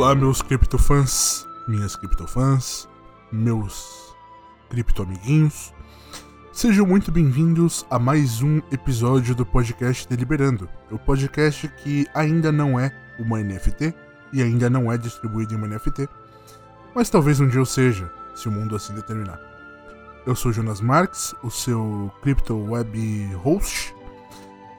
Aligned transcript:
Olá, 0.00 0.14
meus 0.14 0.40
criptofãs, 0.40 1.46
minhas 1.68 1.94
criptofãs, 1.94 2.88
meus 3.30 4.16
criptoamiguinhos. 4.70 5.74
Sejam 6.54 6.86
muito 6.86 7.12
bem-vindos 7.12 7.84
a 7.90 7.98
mais 7.98 8.40
um 8.40 8.62
episódio 8.72 9.34
do 9.34 9.44
podcast 9.44 10.08
Deliberando, 10.08 10.70
o 10.90 10.98
podcast 10.98 11.68
que 11.84 12.06
ainda 12.14 12.50
não 12.50 12.80
é 12.80 12.90
uma 13.18 13.42
NFT 13.42 13.94
e 14.32 14.42
ainda 14.42 14.70
não 14.70 14.90
é 14.90 14.96
distribuído 14.96 15.52
em 15.52 15.58
uma 15.58 15.68
NFT, 15.68 16.08
mas 16.94 17.10
talvez 17.10 17.38
um 17.38 17.46
dia 17.46 17.60
eu 17.60 17.66
seja, 17.66 18.10
se 18.34 18.48
o 18.48 18.50
mundo 18.50 18.74
assim 18.74 18.94
determinar. 18.94 19.38
Eu 20.26 20.34
sou 20.34 20.50
Jonas 20.50 20.80
Marques, 20.80 21.34
o 21.42 21.50
seu 21.50 22.10
Crypto 22.22 22.56
Web 22.56 23.34
Host. 23.34 23.94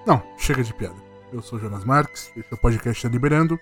Não, 0.08 0.24
chega 0.40 0.64
de 0.64 0.74
piada. 0.74 0.98
Eu 1.32 1.44
sou 1.44 1.60
Jonas 1.60 1.86
Marques, 1.86 2.32
esse 2.36 2.52
é 2.52 2.56
o 2.56 2.58
podcast 2.58 3.08
Deliberando, 3.08 3.60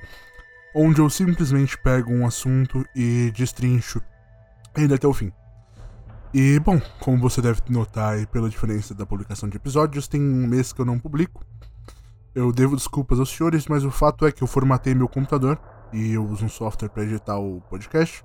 onde 0.75 1.01
eu 1.01 1.09
simplesmente 1.09 1.77
pego 1.77 2.11
um 2.11 2.25
assunto 2.25 2.85
e 2.95 3.31
destrincho 3.35 4.01
ele 4.75 4.93
até 4.93 5.07
o 5.07 5.13
fim. 5.13 5.31
E, 6.33 6.59
bom, 6.59 6.79
como 6.99 7.17
você 7.17 7.41
deve 7.41 7.61
notar 7.69 8.13
aí 8.13 8.25
pela 8.27 8.49
diferença 8.49 8.93
da 8.93 9.05
publicação 9.05 9.49
de 9.49 9.57
episódios, 9.57 10.07
tem 10.07 10.21
um 10.21 10.45
mês 10.45 10.71
que 10.71 10.79
eu 10.79 10.85
não 10.85 10.99
publico. 10.99 11.43
Eu 12.35 12.51
devo 12.51 12.75
desculpas 12.75 13.19
aos 13.19 13.29
senhores, 13.29 13.67
mas 13.67 13.83
o 13.83 13.89
fato 13.89 14.25
é 14.25 14.31
que 14.31 14.43
eu 14.43 14.47
formatei 14.47 14.93
meu 14.93 15.07
computador 15.07 15.59
e 15.91 16.13
eu 16.13 16.23
uso 16.23 16.45
um 16.45 16.49
software 16.49 16.89
para 16.89 17.03
editar 17.03 17.39
o 17.39 17.61
podcast. 17.61 18.23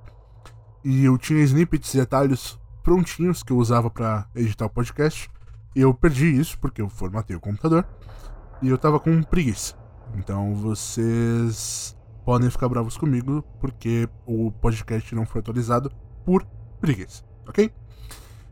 E 0.84 1.05
eu 1.05 1.17
tinha 1.17 1.42
snippets 1.42 1.95
e 1.95 1.98
detalhes 1.98 2.58
prontinhos 2.83 3.42
que 3.42 3.53
eu 3.53 3.56
usava 3.56 3.89
para 3.89 4.27
editar 4.34 4.67
o 4.67 4.70
podcast. 4.70 5.31
E 5.75 5.81
eu 5.81 5.95
perdi 5.95 6.39
isso 6.39 6.58
porque 6.58 6.83
eu 6.83 6.91
formatei 6.91 7.34
o 7.34 7.41
computador 7.41 7.86
e 8.61 8.69
eu 8.69 8.77
tava 8.77 9.01
com 9.01 9.23
preguiça. 9.23 9.75
Então 10.14 10.55
vocês 10.55 11.97
podem 12.25 12.50
ficar 12.50 12.69
bravos 12.69 12.97
comigo 12.97 13.44
porque 13.61 14.08
o 14.27 14.50
podcast 14.50 15.14
não 15.14 15.27
foi 15.27 15.41
atualizado 15.41 15.91
por 16.25 16.47
preguiça, 16.80 17.22
ok? 17.47 17.70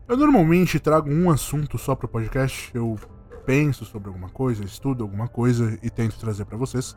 Eu 0.07 0.17
normalmente 0.17 0.79
trago 0.79 1.09
um 1.09 1.31
assunto 1.31 1.77
só 1.77 1.95
para 1.95 2.05
o 2.05 2.09
podcast. 2.09 2.69
Eu 2.73 2.99
penso 3.45 3.85
sobre 3.85 4.09
alguma 4.09 4.29
coisa, 4.29 4.63
estudo 4.63 5.03
alguma 5.03 5.27
coisa 5.27 5.77
e 5.81 5.89
tento 5.89 6.19
trazer 6.19 6.45
para 6.45 6.57
vocês. 6.57 6.95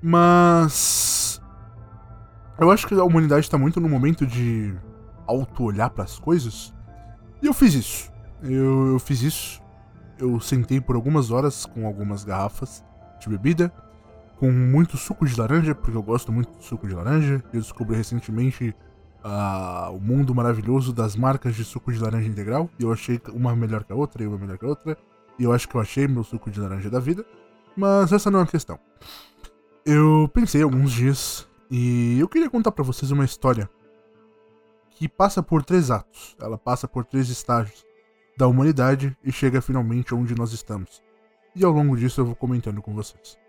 Mas 0.00 1.42
eu 2.58 2.70
acho 2.70 2.86
que 2.86 2.94
a 2.94 3.04
humanidade 3.04 3.40
está 3.40 3.58
muito 3.58 3.80
no 3.80 3.88
momento 3.88 4.26
de 4.26 4.74
auto-olhar 5.26 5.90
para 5.90 6.04
as 6.04 6.18
coisas. 6.18 6.72
E 7.42 7.46
eu 7.46 7.54
fiz 7.54 7.74
isso. 7.74 8.12
Eu, 8.42 8.92
eu 8.92 8.98
fiz 8.98 9.22
isso. 9.22 9.60
Eu 10.18 10.38
sentei 10.40 10.80
por 10.80 10.94
algumas 10.94 11.30
horas 11.30 11.66
com 11.66 11.86
algumas 11.86 12.24
garrafas 12.24 12.84
de 13.20 13.28
bebida, 13.28 13.72
com 14.42 14.50
muito 14.50 14.96
suco 14.96 15.24
de 15.24 15.38
laranja, 15.38 15.72
porque 15.72 15.96
eu 15.96 16.02
gosto 16.02 16.32
muito 16.32 16.58
de 16.58 16.64
suco 16.64 16.88
de 16.88 16.92
laranja. 16.92 17.40
Eu 17.52 17.60
descobri 17.60 17.96
recentemente 17.96 18.74
uh, 19.24 19.94
o 19.94 20.00
mundo 20.00 20.34
maravilhoso 20.34 20.92
das 20.92 21.14
marcas 21.14 21.54
de 21.54 21.64
suco 21.64 21.92
de 21.92 22.00
laranja 22.00 22.28
integral. 22.28 22.68
E 22.76 22.82
eu 22.82 22.92
achei 22.92 23.20
uma 23.32 23.54
melhor 23.54 23.84
que 23.84 23.92
a 23.92 23.94
outra 23.94 24.20
e 24.20 24.26
uma 24.26 24.36
melhor 24.36 24.58
que 24.58 24.64
a 24.64 24.68
outra. 24.68 24.98
E 25.38 25.44
eu 25.44 25.52
acho 25.52 25.68
que 25.68 25.76
eu 25.76 25.80
achei 25.80 26.08
meu 26.08 26.24
suco 26.24 26.50
de 26.50 26.58
laranja 26.58 26.90
da 26.90 26.98
vida. 26.98 27.24
Mas 27.76 28.10
essa 28.10 28.32
não 28.32 28.40
é 28.40 28.42
a 28.42 28.46
questão. 28.46 28.80
Eu 29.86 30.28
pensei 30.34 30.60
alguns 30.60 30.90
dias 30.90 31.46
e 31.70 32.18
eu 32.18 32.26
queria 32.28 32.50
contar 32.50 32.72
para 32.72 32.82
vocês 32.82 33.12
uma 33.12 33.24
história 33.24 33.70
que 34.90 35.08
passa 35.08 35.40
por 35.40 35.62
três 35.62 35.88
atos. 35.88 36.34
Ela 36.40 36.58
passa 36.58 36.88
por 36.88 37.04
três 37.04 37.28
estágios 37.28 37.86
da 38.36 38.48
humanidade 38.48 39.16
e 39.22 39.30
chega 39.30 39.62
finalmente 39.62 40.12
onde 40.12 40.34
nós 40.34 40.52
estamos. 40.52 41.00
E 41.54 41.64
ao 41.64 41.70
longo 41.70 41.96
disso 41.96 42.20
eu 42.20 42.24
vou 42.24 42.34
comentando 42.34 42.82
com 42.82 42.92
vocês. 42.92 43.40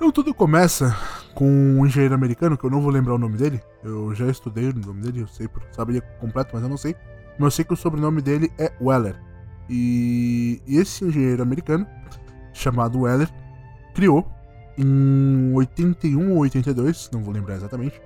Então 0.00 0.10
tudo 0.10 0.32
começa 0.32 0.96
com 1.34 1.44
um 1.44 1.84
engenheiro 1.84 2.14
americano, 2.14 2.56
que 2.56 2.64
eu 2.64 2.70
não 2.70 2.80
vou 2.80 2.90
lembrar 2.90 3.16
o 3.16 3.18
nome 3.18 3.36
dele. 3.36 3.60
Eu 3.84 4.14
já 4.14 4.26
estudei 4.28 4.70
o 4.70 4.74
nome 4.74 5.02
dele, 5.02 5.20
eu 5.20 5.26
sei, 5.26 5.46
sabia 5.72 6.00
completo, 6.00 6.52
mas 6.54 6.62
eu 6.62 6.70
não 6.70 6.78
sei. 6.78 6.96
Mas 7.38 7.44
eu 7.44 7.50
sei 7.50 7.64
que 7.66 7.74
o 7.74 7.76
sobrenome 7.76 8.22
dele 8.22 8.50
é 8.58 8.72
Weller. 8.80 9.20
E, 9.68 10.62
e 10.66 10.78
esse 10.78 11.04
engenheiro 11.04 11.42
americano, 11.42 11.86
chamado 12.54 13.00
Weller, 13.00 13.28
criou 13.94 14.26
em 14.78 15.52
81 15.52 16.32
ou 16.32 16.38
82, 16.38 17.10
não 17.12 17.22
vou 17.22 17.34
lembrar 17.34 17.56
exatamente, 17.56 18.00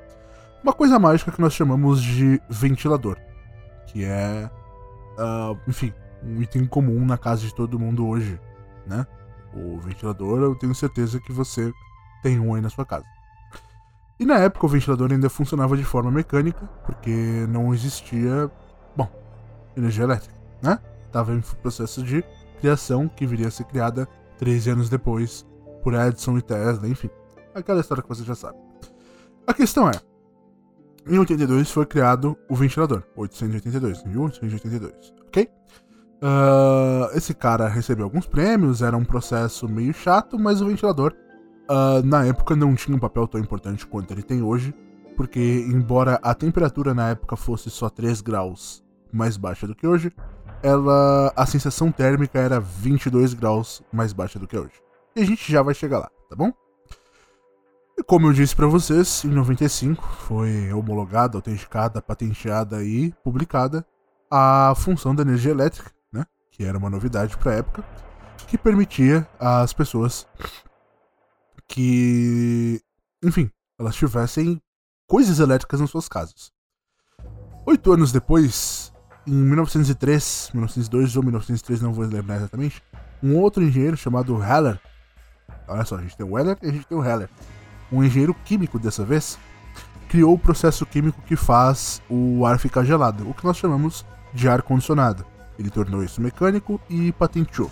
uma 0.65 0.73
coisa 0.73 0.99
mágica 0.99 1.31
que 1.31 1.41
nós 1.41 1.53
chamamos 1.53 2.03
de 2.03 2.43
ventilador, 2.51 3.17
que 3.87 4.05
é, 4.05 4.51
uh, 5.17 5.57
enfim, 5.69 5.95
um 6.25 6.43
item 6.43 6.67
comum 6.67 7.07
na 7.07 7.17
casa 7.17 7.43
de 7.43 7.55
todo 7.55 7.79
mundo 7.79 8.05
hoje, 8.05 8.41
né? 8.85 9.07
O 9.55 9.79
ventilador, 9.79 10.41
eu 10.43 10.55
tenho 10.55 10.75
certeza 10.75 11.21
que 11.21 11.33
você 11.33 11.73
tem 12.23 12.41
um 12.41 12.55
aí 12.55 12.61
na 12.61 12.71
sua 12.71 12.85
casa. 12.85 13.07
E 14.19 14.25
na 14.25 14.39
época 14.39 14.67
o 14.67 14.69
ventilador 14.69 15.13
ainda 15.13 15.29
funcionava 15.29 15.77
de 15.77 15.85
forma 15.85 16.11
mecânica, 16.11 16.67
porque 16.85 17.47
não 17.49 17.75
existia, 17.75 18.51
bom, 18.97 19.09
energia 19.77 20.05
elétrica, 20.05 20.35
né? 20.63 20.79
Estava 21.07 21.35
em 21.35 21.41
processo 21.41 22.03
de 22.03 22.25
criação 22.61 23.09
que 23.09 23.27
viria 23.27 23.49
a 23.49 23.51
ser 23.51 23.65
criada 23.65 24.09
13 24.39 24.71
anos 24.71 24.89
depois 24.89 25.47
por 25.83 25.95
Edison 25.95 26.39
e 26.39 26.43
Tesla, 26.43 26.89
enfim. 26.89 27.11
Aquela 27.55 27.81
história 27.81 28.03
que 28.03 28.09
você 28.09 28.25
já 28.25 28.35
sabe. 28.35 28.59
A 29.47 29.53
questão 29.53 29.89
é, 29.89 30.01
em 31.07 31.19
82 31.19 31.71
foi 31.71 31.85
criado 31.85 32.37
o 32.49 32.57
ventilador, 32.57 33.03
882, 33.17 34.05
1882, 34.05 35.13
ok? 35.27 35.51
Uh, 36.25 37.15
esse 37.15 37.35
cara 37.35 37.69
recebeu 37.69 38.07
alguns 38.07 38.27
prêmios, 38.27 38.81
era 38.81 38.97
um 38.97 39.05
processo 39.05 39.69
meio 39.69 39.93
chato, 39.93 40.39
mas 40.39 40.63
o 40.63 40.67
ventilador 40.67 41.15
uh, 41.69 42.03
na 42.03 42.25
época 42.25 42.57
não 42.57 42.75
tinha 42.75 42.97
um 42.97 42.99
papel 43.01 43.29
tão 43.29 43.39
importante 43.39 43.87
quanto 43.87 44.11
ele 44.11 44.23
tem 44.23 44.41
hoje, 44.41 44.75
porque 45.19 45.67
embora 45.69 46.19
a 46.23 46.35
temperatura 46.35 46.95
na 46.95 47.11
época 47.11 47.37
fosse 47.37 47.69
só 47.69 47.91
3 47.91 48.23
graus 48.23 48.83
mais 49.13 49.37
baixa 49.37 49.67
do 49.67 49.75
que 49.75 49.87
hoje, 49.87 50.11
ela 50.63 51.31
a 51.37 51.45
sensação 51.45 51.93
térmica 51.93 52.39
era 52.39 52.59
22 52.59 53.35
graus 53.35 53.83
mais 53.93 54.15
baixa 54.15 54.39
do 54.39 54.49
que 54.49 54.57
hoje. 54.57 54.83
E 55.15 55.21
a 55.21 55.27
gente 55.27 55.53
já 55.53 55.61
vai 55.63 55.75
chegar 55.75 55.99
lá, 55.99 56.11
tá 56.31 56.35
bom? 56.35 56.51
E 57.99 58.03
como 58.03 58.29
eu 58.29 58.33
disse 58.33 58.57
para 58.57 58.67
vocês, 58.67 59.23
em 59.27 59.29
95 59.29 60.03
foi 60.27 60.73
homologada, 60.73 61.37
autenticada, 61.37 62.01
patenteada 62.01 62.83
e 62.83 63.13
publicada 63.23 63.87
a 64.31 64.73
função 64.75 65.15
da 65.15 65.23
energia 65.23 65.53
elétrica, 65.53 65.94
que 66.55 66.65
era 66.65 66.79
uma 66.79 66.89
novidade 66.89 67.37
para 67.37 67.51
a 67.51 67.55
época, 67.57 67.85
que 68.47 68.57
permitia 68.57 69.27
às 69.41 69.73
pessoas 69.73 70.25
que, 71.67 72.81
enfim, 73.23 73.51
elas 73.79 73.97
tivessem 73.97 74.61
coisas 75.09 75.41
elétricas 75.41 75.81
nas 75.81 75.91
suas 75.91 76.09
casas. 76.09 76.53
Oito 77.67 77.93
anos 77.93 78.13
depois, 78.13 78.93
em 79.27 79.35
1903, 79.35 80.51
1902 80.55 81.17
ou 81.17 81.23
1903, 81.25 81.81
não 81.81 81.93
vou 81.93 82.05
lembrar 82.05 82.37
exatamente, 82.37 82.81
um 83.21 83.37
outro 83.37 83.65
engenheiro 83.65 83.97
chamado 83.97 84.37
Haller, 84.37 84.79
olha 85.67 85.85
só, 85.85 85.97
a 85.97 86.03
gente 86.03 86.17
tem 86.17 86.25
o 86.25 86.35
Weller 86.35 86.57
e 86.63 86.69
a 86.69 86.73
gente 86.73 86.87
tem 86.87 86.97
o 86.97 87.01
Haller, 87.01 87.29
um 87.91 88.05
engenheiro 88.05 88.35
químico 88.45 88.79
dessa 88.79 89.05
vez, 89.05 89.37
criou 90.09 90.35
o 90.35 90.39
processo 90.39 90.87
químico 90.87 91.21
que 91.23 91.35
faz 91.35 92.01
o 92.09 92.47
ar 92.47 92.61
ficar 92.61 92.85
gelado, 92.85 93.29
o 93.29 93.35
que 93.35 93.45
nós 93.45 93.57
chamamos 93.57 94.07
de 94.33 94.49
ar 94.49 94.63
condicionado. 94.63 95.34
Ele 95.59 95.71
tornou 95.71 96.03
isso 96.03 96.21
mecânico 96.21 96.81
e 96.89 97.13
patenteou. 97.13 97.71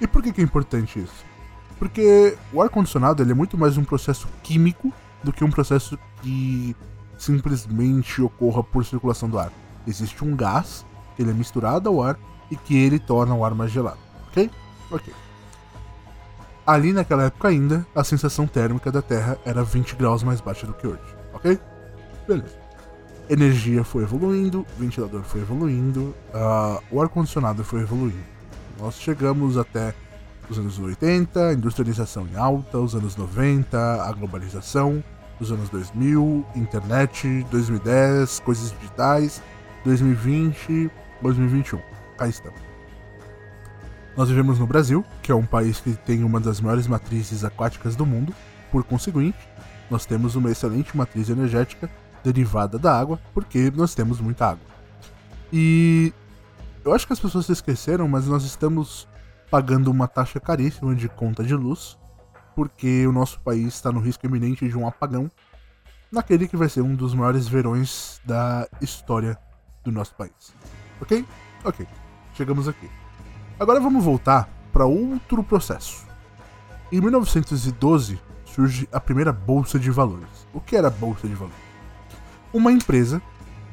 E 0.00 0.06
por 0.06 0.22
que, 0.22 0.32
que 0.32 0.40
é 0.40 0.44
importante 0.44 0.98
isso? 1.00 1.24
Porque 1.78 2.36
o 2.52 2.60
ar 2.60 2.68
condicionado 2.68 3.22
ele 3.22 3.32
é 3.32 3.34
muito 3.34 3.56
mais 3.56 3.76
um 3.76 3.84
processo 3.84 4.28
químico 4.42 4.92
do 5.22 5.32
que 5.32 5.44
um 5.44 5.50
processo 5.50 5.98
que 6.22 6.76
simplesmente 7.16 8.20
ocorra 8.22 8.62
por 8.62 8.84
circulação 8.84 9.28
do 9.28 9.38
ar. 9.38 9.52
Existe 9.86 10.24
um 10.24 10.36
gás, 10.36 10.84
ele 11.18 11.30
é 11.30 11.34
misturado 11.34 11.88
ao 11.88 12.02
ar 12.02 12.18
e 12.50 12.56
que 12.56 12.76
ele 12.76 12.98
torna 12.98 13.34
o 13.34 13.44
ar 13.44 13.54
mais 13.54 13.70
gelado. 13.70 13.98
Ok? 14.28 14.50
Ok. 14.90 15.12
Ali 16.66 16.92
naquela 16.92 17.24
época 17.24 17.48
ainda, 17.48 17.86
a 17.94 18.04
sensação 18.04 18.46
térmica 18.46 18.92
da 18.92 19.00
Terra 19.00 19.38
era 19.44 19.64
20 19.64 19.96
graus 19.96 20.22
mais 20.22 20.40
baixa 20.40 20.66
do 20.66 20.74
que 20.74 20.86
hoje, 20.86 21.00
ok? 21.32 21.58
Beleza. 22.26 22.57
Energia 23.30 23.84
foi 23.84 24.04
evoluindo, 24.04 24.66
ventilador 24.78 25.22
foi 25.22 25.42
evoluindo, 25.42 26.14
uh, 26.32 26.82
o 26.90 27.02
ar-condicionado 27.02 27.62
foi 27.62 27.82
evoluindo. 27.82 28.24
Nós 28.80 28.94
chegamos 28.94 29.58
até 29.58 29.94
os 30.48 30.58
anos 30.58 30.78
80, 30.78 31.48
a 31.48 31.52
industrialização 31.52 32.26
em 32.26 32.36
alta, 32.36 32.78
os 32.78 32.94
anos 32.94 33.16
90, 33.16 34.02
a 34.02 34.10
globalização, 34.12 35.04
os 35.38 35.52
anos 35.52 35.68
2000, 35.68 36.42
internet, 36.56 37.46
2010, 37.50 38.40
coisas 38.40 38.72
digitais, 38.72 39.42
2020, 39.84 40.90
2021. 41.20 41.80
Cá 42.16 42.28
estamos. 42.28 42.60
Nós 44.16 44.30
vivemos 44.30 44.58
no 44.58 44.66
Brasil, 44.66 45.04
que 45.22 45.30
é 45.30 45.34
um 45.34 45.44
país 45.44 45.80
que 45.80 45.92
tem 45.92 46.24
uma 46.24 46.40
das 46.40 46.62
maiores 46.62 46.86
matrizes 46.86 47.44
aquáticas 47.44 47.94
do 47.94 48.06
mundo. 48.06 48.34
Por 48.72 48.82
conseguinte, 48.84 49.38
nós 49.90 50.06
temos 50.06 50.34
uma 50.34 50.50
excelente 50.50 50.96
matriz 50.96 51.28
energética 51.28 51.90
derivada 52.32 52.78
da 52.78 52.98
água, 52.98 53.20
porque 53.34 53.72
nós 53.74 53.94
temos 53.94 54.20
muita 54.20 54.50
água. 54.50 54.66
E 55.52 56.12
eu 56.84 56.94
acho 56.94 57.06
que 57.06 57.12
as 57.12 57.20
pessoas 57.20 57.46
se 57.46 57.52
esqueceram, 57.52 58.06
mas 58.08 58.26
nós 58.26 58.44
estamos 58.44 59.08
pagando 59.50 59.90
uma 59.90 60.06
taxa 60.06 60.38
caríssima 60.38 60.94
de 60.94 61.08
conta 61.08 61.42
de 61.42 61.54
luz 61.54 61.96
porque 62.58 63.06
o 63.06 63.12
nosso 63.12 63.38
país 63.38 63.68
está 63.68 63.92
no 63.92 64.00
risco 64.00 64.26
iminente 64.26 64.68
de 64.68 64.76
um 64.76 64.84
apagão, 64.84 65.30
naquele 66.10 66.48
que 66.48 66.56
vai 66.56 66.68
ser 66.68 66.80
um 66.80 66.92
dos 66.92 67.14
maiores 67.14 67.46
verões 67.46 68.20
da 68.24 68.66
história 68.80 69.38
do 69.84 69.92
nosso 69.92 70.12
país. 70.16 70.52
Ok? 71.00 71.24
Ok. 71.64 71.86
Chegamos 72.34 72.66
aqui. 72.66 72.90
Agora 73.60 73.78
vamos 73.78 74.04
voltar 74.04 74.48
para 74.72 74.84
outro 74.86 75.44
processo. 75.44 76.04
Em 76.90 77.00
1912 77.00 78.20
surge 78.44 78.88
a 78.90 78.98
primeira 78.98 79.32
bolsa 79.32 79.78
de 79.78 79.92
valores. 79.92 80.48
O 80.52 80.60
que 80.60 80.74
era 80.74 80.88
a 80.88 80.90
bolsa 80.90 81.28
de 81.28 81.34
valores? 81.34 81.67
Uma 82.52 82.72
empresa, 82.72 83.20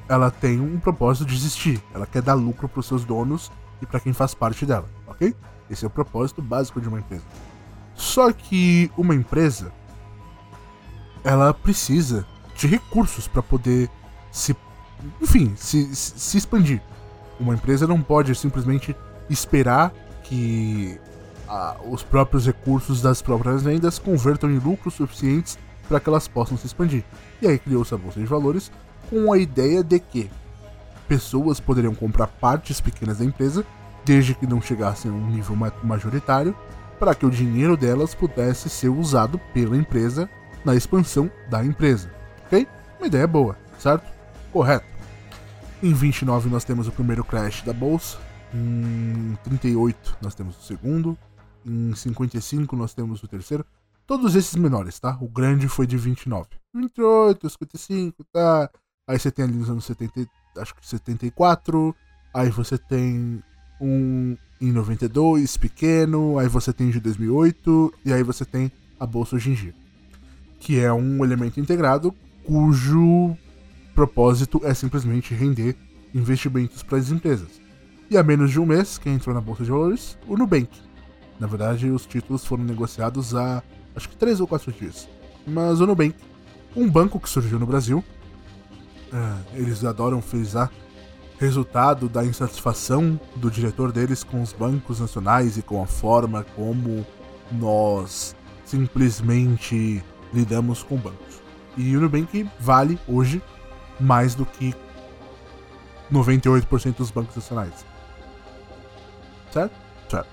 ela 0.08 0.30
tem 0.30 0.60
um 0.60 0.80
propósito 0.80 1.26
de 1.26 1.36
existir. 1.36 1.82
Ela 1.94 2.06
quer 2.06 2.22
dar 2.22 2.34
lucro 2.34 2.68
para 2.68 2.80
os 2.80 2.86
seus 2.86 3.06
donos 3.06 3.52
e 3.82 3.86
para 3.86 4.00
quem 4.00 4.14
faz 4.14 4.34
parte 4.34 4.66
dela, 4.66 4.88
ok? 5.08 5.36
Esse 5.70 5.86
é 5.86 5.88
o 5.88 5.92
propósito 5.92 6.42
básico 6.42 6.80
de 6.80 6.88
uma 6.88 7.00
empresa. 7.00 7.24
Só 7.96 8.32
que 8.32 8.92
uma 8.98 9.16
empresa, 9.16 9.72
ela 11.24 11.54
precisa 11.54 12.26
de 12.56 12.68
recursos 12.68 13.28
para 13.28 13.42
poder 13.42 13.90
se, 14.32 14.56
enfim, 15.22 15.54
se, 15.56 15.96
se 15.96 16.38
expandir. 16.38 16.82
Uma 17.40 17.54
empresa 17.54 17.88
não 17.88 18.02
pode 18.02 18.34
simplesmente 18.36 18.96
esperar 19.30 19.92
que 20.24 21.00
a, 21.48 21.78
os 21.90 22.04
próprios 22.04 22.46
recursos 22.46 23.02
das 23.02 23.22
próprias 23.22 23.64
vendas 23.64 24.00
convertam 24.00 24.50
em 24.50 24.60
lucros 24.60 24.96
suficientes 24.96 25.58
para 25.88 26.00
que 26.00 26.10
elas 26.10 26.28
possam 26.28 26.58
se 26.58 26.66
expandir. 26.66 27.04
E 27.42 27.48
aí 27.48 27.60
criou-se 27.60 27.94
a 27.94 27.98
bolsa 27.98 28.20
de 28.20 28.26
valores 28.26 28.72
com 29.10 29.32
a 29.32 29.38
ideia 29.38 29.84
de 29.84 30.00
que 30.00 30.30
pessoas 31.08 31.60
poderiam 31.60 31.94
comprar 31.94 32.28
partes 32.28 32.82
pequenas 32.82 33.20
da 33.20 33.26
empresa, 33.26 33.66
desde 34.04 34.34
que 34.34 34.48
não 34.48 34.62
chegassem 34.62 35.12
a 35.12 35.14
um 35.14 35.30
nível 35.30 35.56
majoritário, 35.84 36.56
para 37.00 37.14
que 37.14 37.26
o 37.26 37.30
dinheiro 37.30 37.76
delas 37.76 38.16
pudesse 38.16 38.70
ser 38.70 38.90
usado 38.90 39.40
pela 39.54 39.78
empresa 39.78 40.30
na 40.64 40.76
expansão 40.76 41.30
da 41.50 41.64
empresa. 41.64 42.10
Ok? 42.46 42.68
Uma 42.98 43.08
ideia 43.08 43.28
boa, 43.28 43.58
certo? 43.78 44.06
Correto. 44.52 44.86
Em 45.84 45.94
29 45.94 46.50
nós 46.50 46.64
temos 46.64 46.88
o 46.88 46.92
primeiro 46.92 47.24
crash 47.24 47.62
da 47.62 47.74
bolsa. 47.74 48.18
Em 48.54 49.38
38 49.44 50.18
nós 50.22 50.34
temos 50.34 50.58
o 50.58 50.62
segundo. 50.64 51.18
Em 51.66 51.94
55 51.94 52.76
nós 52.76 52.94
temos 52.94 53.22
o 53.22 53.28
terceiro. 53.28 53.66
Todos 54.08 54.36
esses 54.36 54.56
menores, 54.56 55.00
tá? 55.00 55.18
O 55.20 55.28
grande 55.28 55.68
foi 55.68 55.88
de 55.88 55.98
29. 55.98 56.48
28, 56.74 57.50
55, 57.50 58.24
tá? 58.32 58.70
Aí 59.08 59.18
você 59.18 59.32
tem 59.32 59.46
ali 59.46 59.56
nos 59.56 59.70
anos 59.70 59.86
70, 59.86 60.28
acho 60.58 60.76
que 60.76 60.88
74. 60.88 61.96
Aí 62.34 62.50
você 62.50 62.78
tem 62.78 63.42
um 63.82 64.38
em 64.62 64.72
92, 64.72 65.58
pequeno. 65.58 66.38
Aí 66.38 66.48
você 66.48 66.72
tem 66.72 66.90
de 66.90 67.00
2008. 67.00 67.94
E 68.06 68.14
aí 68.14 68.24
você 68.24 68.46
tem 68.46 68.72
a 69.00 69.06
bolsa 69.06 69.38
dia. 69.38 69.74
Que 70.60 70.80
é 70.80 70.92
um 70.94 71.24
elemento 71.24 71.60
integrado 71.60 72.14
cujo 72.44 73.36
propósito 73.94 74.62
é 74.64 74.74
simplesmente 74.74 75.34
render 75.34 75.76
investimentos 76.14 76.84
para 76.84 76.98
as 76.98 77.10
empresas. 77.10 77.62
E 78.10 78.18
há 78.18 78.24
menos 78.24 78.52
de 78.52 78.60
um 78.60 78.66
mês, 78.66 78.98
quem 78.98 79.16
entrou 79.16 79.34
na 79.34 79.42
Bolsa 79.42 79.64
de 79.64 79.72
Valores? 79.72 80.18
O 80.28 80.38
Nubank. 80.38 80.70
Na 81.40 81.48
verdade, 81.48 81.90
os 81.90 82.06
títulos 82.06 82.46
foram 82.46 82.64
negociados 82.64 83.36
há 83.36 83.64
acho 83.96 84.10
que 84.10 84.16
três 84.16 84.40
ou 84.40 84.48
quatro 84.48 84.72
dias. 84.72 85.08
Mas 85.46 85.80
o 85.80 85.88
Nubank, 85.88 86.16
um 86.76 86.90
banco 86.90 87.20
que 87.20 87.30
surgiu 87.30 87.60
no 87.60 87.66
Brasil, 87.66 88.04
é, 89.14 89.60
eles 89.60 89.84
adoram 89.84 90.22
frisar 90.22 90.72
resultado 91.38 92.08
da 92.08 92.24
insatisfação 92.24 93.20
do 93.36 93.52
diretor 93.52 93.92
deles 93.92 94.24
com 94.24 94.42
os 94.42 94.54
bancos 94.54 95.00
nacionais 95.00 95.58
e 95.58 95.62
com 95.62 95.84
a 95.84 95.86
forma 95.86 96.46
como 96.56 97.06
nós 97.52 98.36
simplesmente 98.64 100.04
lidamos 100.34 100.82
com 100.82 100.98
bancos. 100.98 101.42
E 101.78 101.96
o 101.96 102.02
Nubank 102.02 102.50
vale 102.60 102.98
hoje 103.08 103.42
mais 104.00 104.34
do 104.34 104.46
que 104.46 104.74
98% 106.12 106.96
dos 106.96 107.12
bancos 107.12 107.36
nacionais. 107.36 107.86
Certo? 109.52 109.74
Certo. 110.10 110.30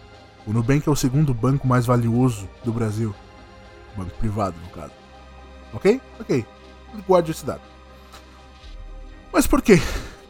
O 0.47 0.53
Nubank 0.53 0.89
é 0.89 0.91
o 0.91 0.97
segundo 0.97 1.35
banco 1.35 1.67
mais 1.67 1.87
valioso 1.87 2.49
do 2.65 2.73
Brasil. 2.73 3.15
Banco 3.97 4.17
privado, 4.19 4.57
no 4.63 4.71
caso. 4.71 4.93
Ok? 5.73 6.01
Ok. 6.21 6.45
Guarde 7.07 7.31
esse 7.31 7.45
dado. 7.45 7.63
Mas 9.33 9.47
por 9.47 9.63
que 9.63 9.81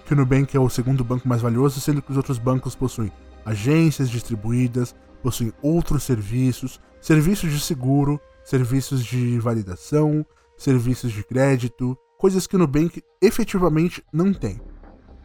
que 0.05 0.15
o 0.15 0.17
Nubank 0.17 0.55
é 0.55 0.61
o 0.61 0.69
segundo 0.69 1.03
banco 1.03 1.27
mais 1.27 1.41
valioso, 1.41 1.81
sendo 1.81 2.03
que 2.03 2.11
os 2.11 2.17
outros 2.17 2.39
bancos 2.39 2.75
possuem 2.75 3.11
agências 3.47 4.11
distribuídas, 4.11 4.95
possuem 5.23 5.53
outros 5.63 6.03
serviços, 6.03 6.79
serviços 7.01 7.51
de 7.51 7.59
seguro, 7.59 8.21
serviços 8.45 9.05
de 9.05 9.39
validação, 9.39 10.25
serviços 10.57 11.13
de 11.13 11.25
crédito, 11.25 11.97
coisas 12.19 12.47
que 12.47 12.57
o 12.57 12.59
Nubank 12.59 13.03
efetivamente 13.23 14.05
não 14.13 14.35
tem. 14.35 14.61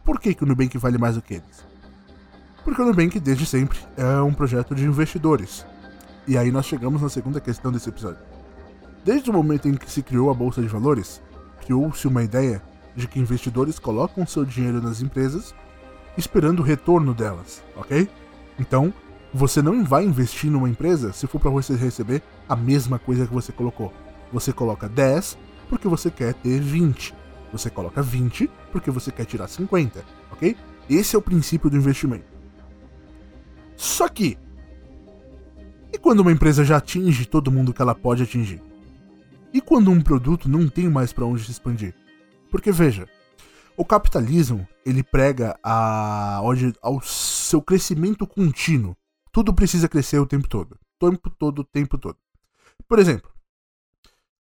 Por 0.05 0.19
que, 0.19 0.33
que 0.33 0.43
o 0.43 0.47
Nubank 0.47 0.77
vale 0.77 0.97
mais 0.97 1.15
do 1.15 1.21
que 1.21 1.33
eles? 1.33 1.65
Porque 2.63 2.81
o 2.81 2.85
Nubank, 2.85 3.19
desde 3.19 3.45
sempre, 3.45 3.77
é 3.97 4.21
um 4.21 4.33
projeto 4.33 4.73
de 4.73 4.85
investidores. 4.85 5.65
E 6.27 6.37
aí 6.37 6.51
nós 6.51 6.65
chegamos 6.65 7.01
na 7.01 7.09
segunda 7.09 7.39
questão 7.39 7.71
desse 7.71 7.87
episódio. 7.87 8.19
Desde 9.05 9.29
o 9.29 9.33
momento 9.33 9.69
em 9.69 9.75
que 9.75 9.89
se 9.89 10.03
criou 10.03 10.29
a 10.29 10.33
Bolsa 10.33 10.61
de 10.61 10.67
Valores, 10.67 11.21
criou-se 11.61 12.05
uma 12.07 12.21
ideia 12.21 12.61
de 12.95 13.07
que 13.07 13.19
investidores 13.19 13.79
colocam 13.79 14.27
seu 14.27 14.43
dinheiro 14.43 14.81
nas 14.81 15.01
empresas 15.01 15.55
esperando 16.17 16.59
o 16.59 16.63
retorno 16.63 17.13
delas, 17.13 17.63
ok? 17.75 18.09
Então, 18.59 18.93
você 19.33 19.61
não 19.61 19.85
vai 19.85 20.03
investir 20.03 20.49
numa 20.49 20.69
empresa 20.69 21.13
se 21.13 21.27
for 21.27 21.39
para 21.39 21.51
você 21.51 21.75
receber 21.75 22.23
a 22.49 22.55
mesma 22.55 22.97
coisa 22.97 23.27
que 23.27 23.33
você 23.33 23.51
colocou. 23.51 23.93
Você 24.33 24.51
coloca 24.51 24.89
10 24.89 25.37
porque 25.69 25.87
você 25.87 26.09
quer 26.09 26.33
ter 26.33 26.59
20. 26.59 27.13
Você 27.51 27.69
coloca 27.69 28.01
20 28.01 28.49
porque 28.71 28.91
você 28.91 29.11
quer 29.11 29.25
tirar 29.25 29.47
50, 29.47 30.03
ok? 30.31 30.57
Esse 30.89 31.15
é 31.15 31.19
o 31.19 31.21
princípio 31.21 31.69
do 31.69 31.77
investimento. 31.77 32.25
Só 33.75 34.09
que. 34.09 34.37
E 35.97 35.99
quando 35.99 36.19
uma 36.19 36.31
empresa 36.31 36.63
já 36.63 36.77
atinge 36.77 37.25
todo 37.25 37.51
mundo 37.51 37.73
que 37.73 37.81
ela 37.81 37.95
pode 37.95 38.21
atingir? 38.21 38.61
E 39.51 39.59
quando 39.59 39.89
um 39.89 39.99
produto 39.99 40.47
não 40.47 40.69
tem 40.69 40.87
mais 40.87 41.11
para 41.11 41.25
onde 41.25 41.43
se 41.43 41.49
expandir? 41.49 41.95
Porque 42.51 42.71
veja, 42.71 43.09
o 43.75 43.83
capitalismo 43.83 44.67
ele 44.85 45.01
prega 45.01 45.57
a, 45.63 46.39
ao 46.83 47.01
seu 47.01 47.63
crescimento 47.63 48.27
contínuo. 48.27 48.95
Tudo 49.31 49.51
precisa 49.51 49.89
crescer 49.89 50.19
o 50.19 50.27
tempo 50.27 50.47
todo. 50.47 50.77
Tempo 50.99 51.31
todo, 51.31 51.63
tempo 51.63 51.97
todo. 51.97 52.17
Por 52.87 52.99
exemplo, 52.99 53.31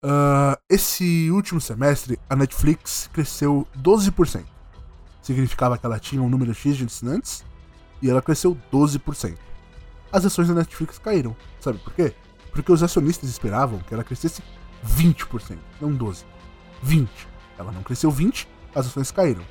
uh, 0.04 0.62
esse 0.70 1.32
último 1.32 1.62
semestre 1.62 2.20
a 2.30 2.36
Netflix 2.36 3.10
cresceu 3.14 3.66
12%. 3.82 4.44
Significava 5.22 5.78
que 5.78 5.86
ela 5.86 5.98
tinha 5.98 6.22
um 6.22 6.30
número 6.30 6.54
X 6.54 6.76
de 6.76 6.84
assinantes 6.84 7.46
e 8.02 8.10
ela 8.10 8.22
cresceu 8.22 8.58
12%. 8.70 9.47
As 10.12 10.26
ações 10.26 10.48
da 10.48 10.54
Netflix 10.54 10.98
caíram. 10.98 11.36
Sabe 11.60 11.80
por 11.80 11.94
quê? 11.94 12.14
Porque 12.52 12.72
os 12.72 12.82
acionistas 12.82 13.30
esperavam 13.30 13.80
que 13.80 13.94
ela 13.94 14.04
crescesse 14.04 14.42
20%, 14.86 15.58
não 15.82 15.92
12. 15.92 16.26
20. 16.82 17.10
Ela 17.58 17.72
não 17.72 17.84
cresceu 17.84 18.12
20, 18.12 18.48
as 18.74 18.88
ações 18.88 19.12
caíram. 19.12 19.44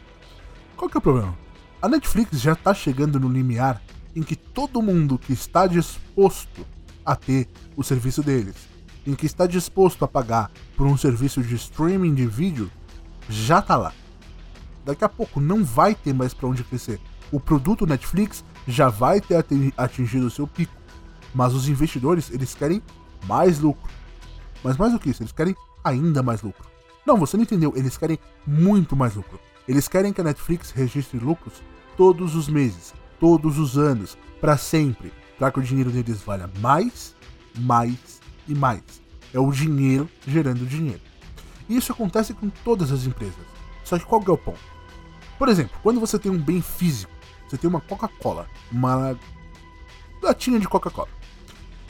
Qual 0.77 0.89
que 0.89 0.97
é 0.97 0.99
o 0.99 1.03
problema? 1.03 1.37
A 1.81 1.89
Netflix 1.89 2.41
já 2.41 2.53
está 2.53 2.73
chegando 2.73 3.21
no 3.21 3.29
limiar 3.29 3.83
em 4.15 4.23
que 4.23 4.35
todo 4.35 4.81
mundo 4.81 5.19
que 5.19 5.33
está 5.33 5.67
disposto 5.67 6.67
a 7.05 7.15
ter 7.15 7.49
o 7.77 7.85
serviço 7.85 8.23
deles, 8.23 8.57
em 9.07 9.15
que 9.15 9.27
está 9.27 9.47
disposto 9.47 10.05
a 10.05 10.09
pagar 10.09 10.51
por 10.77 10.87
um 10.87 10.97
serviço 10.97 11.43
de 11.43 11.55
streaming 11.55 12.15
de 12.15 12.27
vídeo, 12.27 12.71
já 13.29 13.59
está 13.59 13.77
lá. 13.77 13.93
Daqui 14.85 15.05
a 15.05 15.09
pouco 15.09 15.41
não 15.41 15.65
vai 15.65 15.95
ter 15.95 16.15
mais 16.15 16.33
para 16.33 16.49
onde 16.49 16.65
crescer 16.65 17.01
o 17.31 17.41
produto 17.41 17.87
Netflix 17.87 18.45
já 18.67 18.89
vai 18.89 19.21
ter 19.21 19.45
atingido 19.77 20.27
o 20.27 20.31
seu 20.31 20.47
pico. 20.47 20.75
Mas 21.35 21.55
os 21.55 21.69
investidores, 21.69 22.31
eles 22.31 22.55
querem 22.55 22.83
mais 23.27 23.61
lucro. 23.61 23.91
Mas 24.63 24.77
mais 24.77 24.93
do 24.93 24.99
que 24.99 25.11
isso, 25.11 25.23
eles 25.23 25.33
querem 25.33 25.55
ainda 25.85 26.23
mais 26.23 26.43
lucro. 26.43 26.67
Não, 27.07 27.17
você 27.17 27.37
não 27.37 27.45
entendeu, 27.45 27.73
eles 27.77 27.97
querem 27.97 28.19
muito 28.47 28.97
mais 28.97 29.15
lucro. 29.15 29.39
Eles 29.69 29.87
querem 29.87 30.13
que 30.13 30.21
a 30.21 30.25
Netflix 30.25 30.71
registre 30.71 31.19
lucros 31.19 31.63
todos 31.97 32.35
os 32.35 32.49
meses, 32.49 32.95
todos 33.21 33.59
os 33.59 33.79
anos, 33.79 34.17
para 34.41 34.57
sempre, 34.57 35.13
para 35.39 35.51
que 35.51 35.59
o 35.59 35.63
dinheiro 35.63 35.91
deles 35.91 36.23
valha 36.23 36.51
mais, 36.61 37.15
mais 37.59 38.21
e 38.49 38.55
mais. 38.55 38.83
É 39.33 39.39
o 39.39 39.51
dinheiro 39.51 40.09
gerando 40.27 40.67
dinheiro. 40.67 41.01
E 41.69 41.77
isso 41.77 41.93
acontece 41.93 42.33
com 42.33 42.49
todas 42.49 42.93
as 42.93 43.07
empresas. 43.07 43.35
Só 43.85 43.99
que 43.99 44.05
qual 44.05 44.23
é 44.27 44.31
o 44.31 44.39
ponto? 44.39 44.59
Por 45.39 45.49
exemplo, 45.49 45.79
quando 45.83 46.01
você 46.01 46.19
tem 46.19 46.31
um 46.31 46.39
bem 46.39 46.63
físico, 46.63 47.13
você 47.49 47.57
tem 47.57 47.69
uma 47.69 47.81
Coca-Cola, 47.81 48.47
uma 48.71 49.17
latinha 50.23 50.59
de 50.59 50.69
Coca-Cola. 50.69 51.09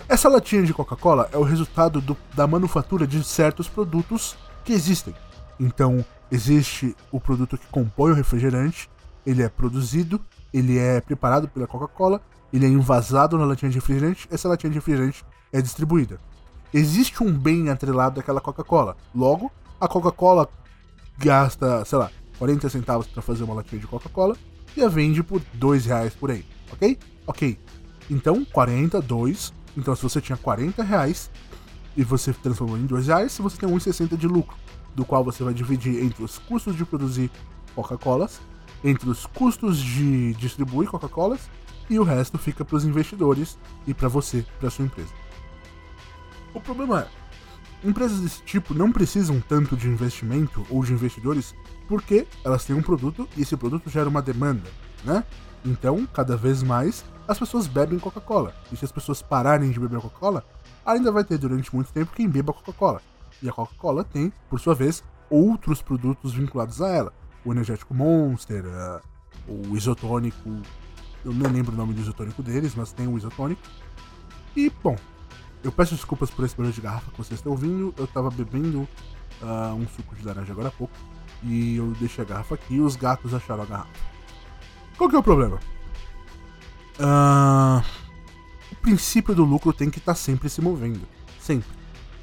Essa 0.08 0.28
latinha 0.28 0.62
de 0.62 0.72
Coca-Cola 0.72 1.28
é 1.32 1.36
o 1.36 1.42
resultado 1.42 2.00
do, 2.00 2.16
da 2.34 2.46
manufatura 2.46 3.06
de 3.06 3.24
certos 3.24 3.68
produtos 3.68 4.36
que 4.64 4.72
existem. 4.72 5.14
Então, 5.58 6.04
existe 6.30 6.94
o 7.10 7.18
produto 7.18 7.58
que 7.58 7.66
compõe 7.68 8.12
o 8.12 8.14
refrigerante, 8.14 8.88
ele 9.24 9.42
é 9.42 9.48
produzido, 9.48 10.20
ele 10.52 10.78
é 10.78 11.00
preparado 11.00 11.48
pela 11.48 11.66
Coca-Cola, 11.66 12.20
ele 12.52 12.66
é 12.66 12.68
envasado 12.68 13.36
na 13.36 13.44
latinha 13.44 13.70
de 13.70 13.78
refrigerante, 13.78 14.28
essa 14.30 14.48
latinha 14.48 14.70
de 14.70 14.78
refrigerante 14.78 15.24
é 15.52 15.60
distribuída. 15.60 16.20
existe 16.72 17.22
um 17.22 17.32
bem 17.32 17.70
atrelado 17.70 18.20
àquela 18.20 18.40
Coca-Cola. 18.40 18.96
Logo, 19.14 19.50
a 19.80 19.88
Coca-Cola 19.88 20.48
gasta, 21.18 21.84
sei 21.84 21.98
lá, 21.98 22.10
40 22.38 22.68
centavos 22.68 23.06
para 23.06 23.22
fazer 23.22 23.44
uma 23.44 23.54
latinha 23.54 23.80
de 23.80 23.86
Coca-Cola 23.86 24.36
e 24.76 24.82
a 24.84 24.88
vende 24.88 25.22
por 25.22 25.40
2 25.54 25.86
reais 25.86 26.14
por 26.14 26.30
aí, 26.30 26.44
ok? 26.72 26.98
Ok. 27.26 27.58
Então, 28.10 28.44
40, 28.44 29.00
2. 29.00 29.52
Então, 29.76 29.96
se 29.96 30.02
você 30.02 30.20
tinha 30.20 30.36
40 30.36 30.82
reais 30.82 31.30
e 31.96 32.04
você 32.04 32.32
transformou 32.32 32.78
em 32.78 32.86
2 32.86 33.06
reais, 33.08 33.36
você 33.38 33.56
tem 33.56 33.68
1,60 33.68 34.16
de 34.16 34.26
lucro, 34.26 34.56
do 34.94 35.04
qual 35.04 35.24
você 35.24 35.42
vai 35.42 35.52
dividir 35.52 36.02
entre 36.02 36.22
os 36.22 36.38
custos 36.38 36.76
de 36.76 36.84
produzir 36.84 37.30
Coca-Colas, 37.74 38.40
entre 38.84 39.08
os 39.08 39.26
custos 39.26 39.78
de 39.78 40.34
distribuir 40.34 40.88
Coca-Colas 40.88 41.50
e 41.88 41.98
o 41.98 42.02
resto 42.02 42.38
fica 42.38 42.64
para 42.64 42.76
os 42.76 42.84
investidores 42.84 43.58
e 43.86 43.94
para 43.94 44.08
você, 44.08 44.44
para 44.58 44.70
sua 44.70 44.84
empresa. 44.84 45.12
O 46.54 46.60
problema 46.60 47.02
é, 47.02 47.88
empresas 47.88 48.20
desse 48.20 48.42
tipo 48.42 48.74
não 48.74 48.90
precisam 48.90 49.40
tanto 49.40 49.76
de 49.76 49.88
investimento 49.88 50.66
ou 50.70 50.84
de 50.84 50.92
investidores 50.92 51.54
porque 51.88 52.26
elas 52.44 52.64
têm 52.64 52.76
um 52.76 52.82
produto 52.82 53.28
e 53.36 53.42
esse 53.42 53.56
produto 53.56 53.88
gera 53.88 54.08
uma 54.08 54.22
demanda, 54.22 54.68
né? 55.04 55.24
Então, 55.64 56.06
cada 56.06 56.36
vez 56.36 56.62
mais, 56.62 57.04
as 57.26 57.38
pessoas 57.38 57.66
bebem 57.66 57.98
Coca-Cola. 57.98 58.54
E 58.70 58.76
se 58.76 58.84
as 58.84 58.92
pessoas 58.92 59.20
pararem 59.20 59.70
de 59.70 59.80
beber 59.80 60.00
Coca-Cola, 60.00 60.44
ainda 60.84 61.10
vai 61.10 61.24
ter 61.24 61.38
durante 61.38 61.74
muito 61.74 61.92
tempo 61.92 62.12
quem 62.14 62.28
beba 62.28 62.52
Coca-Cola. 62.52 63.02
E 63.42 63.48
a 63.48 63.52
Coca-Cola 63.52 64.04
tem, 64.04 64.32
por 64.48 64.60
sua 64.60 64.74
vez, 64.74 65.02
outros 65.28 65.82
produtos 65.82 66.32
vinculados 66.32 66.80
a 66.80 66.88
ela. 66.88 67.12
O 67.44 67.52
energético 67.52 67.94
Monster, 67.94 68.64
uh, 68.64 69.00
o 69.70 69.76
isotônico. 69.76 70.50
Eu 71.24 71.32
nem 71.32 71.50
lembro 71.50 71.72
o 71.72 71.76
nome 71.76 71.94
do 71.94 72.00
isotônico 72.00 72.42
deles, 72.42 72.74
mas 72.76 72.92
tem 72.92 73.08
o 73.08 73.16
isotônico. 73.16 73.60
E, 74.56 74.70
bom, 74.82 74.96
eu 75.62 75.72
peço 75.72 75.94
desculpas 75.94 76.30
por 76.30 76.44
esse 76.44 76.56
barulho 76.56 76.72
de 76.72 76.80
garrafa 76.80 77.10
que 77.10 77.18
vocês 77.18 77.38
estão 77.38 77.52
ouvindo. 77.52 77.92
Eu 77.96 78.06
tava 78.06 78.30
bebendo 78.30 78.88
uh, 79.42 79.74
um 79.74 79.86
suco 79.88 80.14
de 80.14 80.24
laranja 80.24 80.52
agora 80.52 80.68
há 80.68 80.72
pouco. 80.72 80.94
E 81.42 81.76
eu 81.76 81.92
deixei 81.98 82.24
a 82.24 82.26
garrafa 82.26 82.54
aqui 82.54 82.74
e 82.74 82.80
os 82.80 82.96
gatos 82.96 83.34
acharam 83.34 83.62
a 83.62 83.66
garrafa. 83.66 83.90
Qual 84.96 85.10
que 85.10 85.16
é 85.16 85.18
o 85.18 85.22
problema? 85.22 85.58
Uh, 86.98 87.84
o 88.72 88.76
princípio 88.76 89.34
do 89.34 89.44
lucro 89.44 89.72
tem 89.72 89.90
que 89.90 89.98
estar 89.98 90.12
tá 90.12 90.16
sempre 90.16 90.48
se 90.48 90.60
movendo. 90.60 91.06
Sempre. 91.40 91.68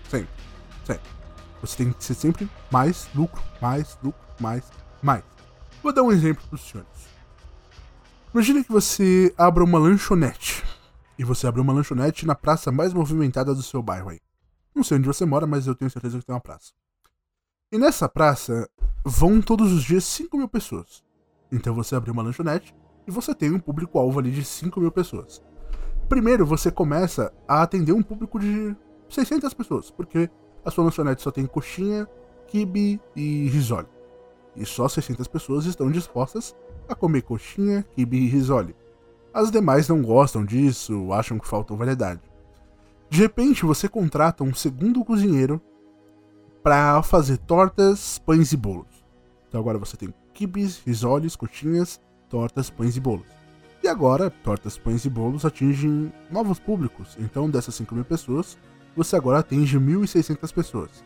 Sempre. 0.10 0.30
Sempre. 0.84 1.10
Você 1.62 1.78
tem 1.78 1.92
que 1.92 2.04
ser 2.04 2.16
sempre 2.16 2.50
mais 2.72 3.08
lucro, 3.14 3.42
mais 3.62 3.98
lucro, 4.04 4.22
mais, 4.40 4.64
mais. 5.02 5.24
Vou 5.82 5.94
dar 5.94 6.04
um 6.04 6.12
exemplo 6.12 6.44
para 6.48 6.56
os 6.56 6.62
senhores. 6.62 6.90
Imagine 8.34 8.64
que 8.64 8.72
você 8.72 9.34
abra 9.38 9.64
uma 9.64 9.78
lanchonete. 9.78 10.64
E 11.18 11.24
você 11.24 11.46
abre 11.46 11.62
uma 11.62 11.72
lanchonete 11.72 12.26
na 12.26 12.34
praça 12.34 12.72
mais 12.72 12.94
movimentada 12.94 13.54
do 13.54 13.62
seu 13.62 13.82
bairro 13.84 14.10
aí. 14.10 14.20
Não 14.74 14.84
sei 14.84 14.98
onde 14.98 15.06
você 15.06 15.24
mora, 15.24 15.46
mas 15.46 15.68
eu 15.68 15.76
tenho 15.76 15.92
certeza 15.92 16.18
que 16.18 16.26
tem 16.26 16.34
uma 16.34 16.42
praça. 16.42 16.72
E 17.74 17.78
nessa 17.80 18.08
praça 18.08 18.70
vão 19.04 19.42
todos 19.42 19.74
os 19.74 19.84
dias 19.84 20.04
5 20.04 20.38
mil 20.38 20.48
pessoas. 20.48 21.04
Então 21.52 21.74
você 21.74 21.96
abre 21.96 22.12
uma 22.12 22.22
lanchonete 22.22 22.72
e 23.08 23.10
você 23.10 23.34
tem 23.34 23.52
um 23.52 23.58
público-alvo 23.58 24.20
ali 24.20 24.30
de 24.30 24.46
5 24.46 24.80
mil 24.80 24.92
pessoas. 24.92 25.42
Primeiro 26.08 26.46
você 26.46 26.70
começa 26.70 27.34
a 27.48 27.64
atender 27.64 27.92
um 27.92 28.04
público 28.04 28.40
de 28.40 28.76
600 29.10 29.52
pessoas, 29.56 29.90
porque 29.90 30.30
a 30.64 30.70
sua 30.70 30.84
lanchonete 30.84 31.24
só 31.24 31.32
tem 31.32 31.48
coxinha, 31.48 32.08
kibe 32.46 33.02
e 33.16 33.48
risole. 33.48 33.88
E 34.56 34.68
só 34.68 34.88
600 34.88 35.28
pessoas 35.28 35.66
estão 35.66 35.90
dispostas 35.90 36.56
a 36.88 36.94
comer 36.94 37.24
coxinha, 37.24 37.84
kibe 37.96 38.18
e 38.18 38.28
risole. 38.28 38.76
As 39.34 39.50
demais 39.50 39.88
não 39.88 40.04
gostam 40.04 40.46
disso, 40.46 41.12
acham 41.12 41.40
que 41.40 41.48
falta 41.48 41.74
variedade. 41.74 42.22
De 43.10 43.20
repente 43.20 43.66
você 43.66 43.90
contrata 43.90 44.44
um 44.44 44.54
segundo 44.54 45.04
cozinheiro 45.04 45.60
para 46.64 47.04
fazer 47.04 47.38
tortas, 47.38 48.18
pães 48.20 48.54
e 48.54 48.58
bolos. 48.58 49.06
Então 49.50 49.60
agora 49.60 49.78
você 49.78 49.98
tem 49.98 50.14
quibes, 50.34 50.82
risoles, 50.86 51.36
coxinhas, 51.36 52.00
tortas, 52.30 52.70
pães 52.70 52.96
e 52.96 53.00
bolos. 53.02 53.28
E 53.84 53.88
agora, 53.88 54.30
tortas, 54.30 54.78
pães 54.78 55.04
e 55.04 55.10
bolos 55.10 55.44
atingem 55.44 56.12
novos 56.32 56.58
públicos. 56.58 57.18
Então, 57.20 57.50
dessas 57.50 57.76
5 57.76 57.94
mil 57.94 58.06
pessoas, 58.06 58.58
você 58.96 59.18
agora 59.18 59.40
atinge 59.40 59.78
1.600 59.78 60.54
pessoas. 60.54 61.04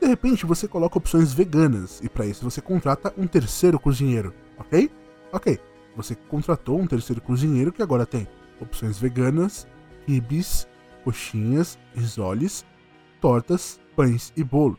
De 0.00 0.08
repente, 0.08 0.44
você 0.44 0.66
coloca 0.66 0.98
opções 0.98 1.32
veganas 1.32 2.00
e 2.02 2.08
para 2.08 2.26
isso 2.26 2.42
você 2.42 2.60
contrata 2.60 3.14
um 3.16 3.28
terceiro 3.28 3.78
cozinheiro, 3.78 4.34
ok? 4.58 4.90
Ok. 5.32 5.60
Você 5.96 6.16
contratou 6.16 6.80
um 6.80 6.86
terceiro 6.86 7.20
cozinheiro 7.20 7.70
que 7.70 7.82
agora 7.82 8.04
tem 8.04 8.26
opções 8.60 8.98
veganas, 8.98 9.68
quibes, 10.04 10.66
coxinhas, 11.04 11.78
risoles, 11.94 12.64
tortas, 13.20 13.80
pães 13.94 14.32
e 14.36 14.42
bolos. 14.42 14.78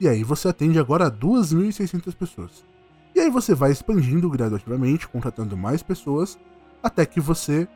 E 0.00 0.08
aí 0.08 0.22
você 0.22 0.48
atende 0.48 0.78
agora 0.78 1.10
2.600 1.10 2.14
pessoas. 2.14 2.64
E 3.14 3.20
aí 3.20 3.30
você 3.30 3.54
vai 3.54 3.70
expandindo 3.70 4.30
gradativamente, 4.30 5.08
contratando 5.08 5.56
mais 5.56 5.82
pessoas, 5.82 6.38
até 6.82 7.04
que 7.04 7.20
você 7.20 7.66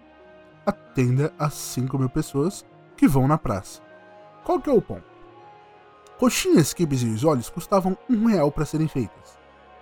atenda 0.64 1.32
as 1.38 1.54
5 1.54 1.98
mil 1.98 2.08
pessoas 2.08 2.64
que 2.96 3.08
vão 3.08 3.26
na 3.26 3.38
praça. 3.38 3.80
Qual 4.44 4.60
que 4.60 4.70
é 4.70 4.72
o 4.72 4.82
ponto? 4.82 5.04
Coxinhas, 6.18 6.72
quibes 6.72 7.02
e 7.02 7.06
risoles 7.06 7.48
custavam 7.48 7.96
um 8.08 8.26
real 8.26 8.52
para 8.52 8.64
serem 8.64 8.86
feitas. 8.86 9.36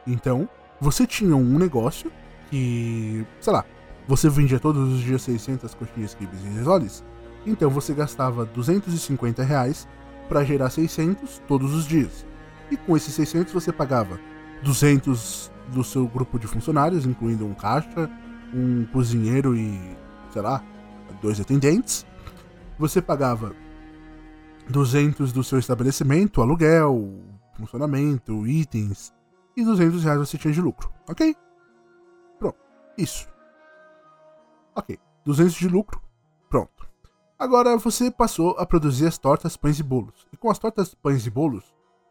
Então, 0.07 0.49
você 0.81 1.07
tinha 1.07 1.37
um 1.37 1.59
negócio 1.59 2.11
que, 2.49 3.27
sei 3.41 3.53
lá, 3.53 3.65
você 4.09 4.29
vendia 4.29 4.59
todos 4.59 4.95
os 4.95 5.01
dias 5.01 5.23
600 5.23 5.75
coxinhas, 5.75 6.15
quibes 6.15 6.43
e 6.43 6.49
risoles, 6.49 7.05
então 7.47 7.71
você 7.71 7.93
gastava 7.95 8.45
250 8.47 9.43
reais 9.43 9.87
para 10.31 10.45
gerar 10.45 10.71
600 10.71 11.43
todos 11.49 11.75
os 11.75 11.85
dias. 11.87 12.25
E 12.71 12.77
com 12.77 12.97
esses 12.97 13.13
600 13.13 13.53
você 13.53 13.73
pagava 13.73 14.21
200 14.63 15.51
do 15.73 15.83
seu 15.83 16.07
grupo 16.07 16.39
de 16.39 16.47
funcionários, 16.47 17.05
incluindo 17.05 17.45
um 17.45 17.53
caixa, 17.53 18.09
um 18.55 18.87
cozinheiro 18.93 19.57
e, 19.57 19.97
sei 20.33 20.41
lá, 20.41 20.63
dois 21.21 21.41
atendentes. 21.41 22.07
Você 22.79 23.03
pagava 23.03 23.53
200 24.69 25.33
do 25.33 25.43
seu 25.43 25.59
estabelecimento, 25.59 26.41
aluguel, 26.41 27.13
funcionamento, 27.57 28.47
itens, 28.47 29.13
e 29.57 29.65
200 29.65 30.05
reais 30.05 30.19
você 30.21 30.39
tinha 30.39 30.55
de 30.55 30.61
lucro, 30.61 30.93
ok? 31.09 31.35
Pronto, 32.39 32.59
isso. 32.97 33.29
Ok, 34.77 34.97
200 35.25 35.55
de 35.55 35.69
lucro. 35.69 36.01
Agora 37.41 37.77
você 37.77 38.11
passou 38.11 38.51
a 38.59 38.65
produzir 38.65 39.07
as 39.07 39.19
tortas, 39.19 39.57
pães 39.57 39.81
e 39.81 39.83
bolos. 39.83 40.29
E 40.33 40.37
com 40.37 40.49
as 40.49 40.59
tortas, 40.59 40.95
pães 40.95 41.27
e 41.27 41.31
bolos, 41.31 41.65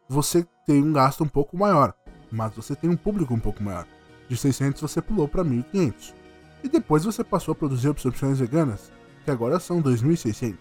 você 0.08 0.46
tem 0.66 0.82
um 0.82 0.92
gasto 0.92 1.24
um 1.24 1.28
pouco 1.28 1.56
maior 1.56 1.94
mas 2.30 2.54
você 2.54 2.76
tem 2.76 2.88
um 2.88 2.96
público 2.96 3.34
um 3.34 3.38
pouco 3.38 3.62
maior. 3.62 3.86
De 4.28 4.36
600 4.36 4.80
você 4.80 5.02
pulou 5.02 5.26
para 5.26 5.42
1500. 5.42 6.14
E 6.62 6.68
depois 6.68 7.04
você 7.04 7.24
passou 7.24 7.52
a 7.52 7.54
produzir 7.54 7.88
opções 7.88 8.38
veganas, 8.38 8.92
que 9.24 9.30
agora 9.30 9.58
são 9.58 9.80
2600. 9.80 10.58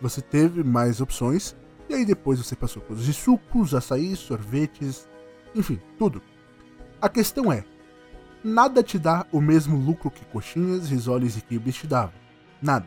Você 0.00 0.20
teve 0.20 0.62
mais 0.62 1.00
opções, 1.00 1.56
e 1.88 1.94
aí 1.94 2.04
depois 2.04 2.38
você 2.38 2.54
passou 2.54 2.82
a 2.82 2.86
produzir 2.86 3.12
sucos, 3.12 3.74
açaí, 3.74 4.14
sorvetes, 4.14 5.08
enfim, 5.54 5.80
tudo. 5.98 6.22
A 7.00 7.08
questão 7.08 7.52
é, 7.52 7.64
nada 8.44 8.82
te 8.82 8.98
dá 8.98 9.26
o 9.32 9.40
mesmo 9.40 9.76
lucro 9.76 10.10
que 10.10 10.24
coxinhas, 10.26 10.88
risoles 10.88 11.36
e 11.36 11.40
quibes 11.40 11.76
te 11.76 11.86
davam. 11.86 12.14
Nada. 12.60 12.86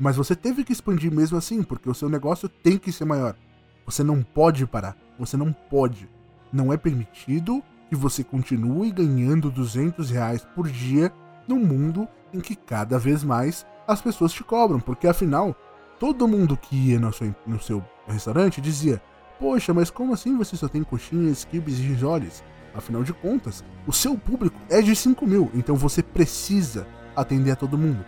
Mas 0.00 0.16
você 0.16 0.34
teve 0.34 0.64
que 0.64 0.72
expandir 0.72 1.12
mesmo 1.12 1.38
assim, 1.38 1.62
porque 1.62 1.88
o 1.88 1.94
seu 1.94 2.08
negócio 2.08 2.48
tem 2.48 2.78
que 2.78 2.90
ser 2.90 3.04
maior. 3.04 3.36
Você 3.84 4.02
não 4.02 4.22
pode 4.22 4.66
parar. 4.66 4.96
Você 5.18 5.36
não 5.36 5.52
pode 5.52 6.08
não 6.52 6.72
é 6.72 6.76
permitido 6.76 7.62
que 7.88 7.96
você 7.96 8.22
continue 8.22 8.90
ganhando 8.90 9.50
200 9.50 10.10
reais 10.10 10.46
por 10.54 10.68
dia 10.68 11.12
num 11.46 11.58
mundo 11.58 12.08
em 12.32 12.40
que 12.40 12.54
cada 12.54 12.98
vez 12.98 13.24
mais 13.24 13.66
as 13.86 14.00
pessoas 14.00 14.32
te 14.32 14.44
cobram, 14.44 14.78
porque 14.78 15.08
afinal, 15.08 15.54
todo 15.98 16.28
mundo 16.28 16.56
que 16.56 16.76
ia 16.76 17.00
no 17.00 17.12
seu, 17.12 17.34
no 17.46 17.60
seu 17.60 17.84
restaurante 18.06 18.60
dizia: 18.60 19.02
Poxa, 19.38 19.74
mas 19.74 19.90
como 19.90 20.12
assim 20.12 20.36
você 20.36 20.56
só 20.56 20.68
tem 20.68 20.84
coxinhas, 20.84 21.44
quibes 21.44 21.78
e 21.78 21.82
risoles? 21.82 22.44
Afinal 22.72 23.02
de 23.02 23.12
contas, 23.12 23.64
o 23.84 23.92
seu 23.92 24.16
público 24.16 24.56
é 24.68 24.80
de 24.80 24.94
5 24.94 25.26
mil, 25.26 25.50
então 25.54 25.74
você 25.74 26.04
precisa 26.04 26.86
atender 27.16 27.50
a 27.50 27.56
todo 27.56 27.76
mundo. 27.76 28.04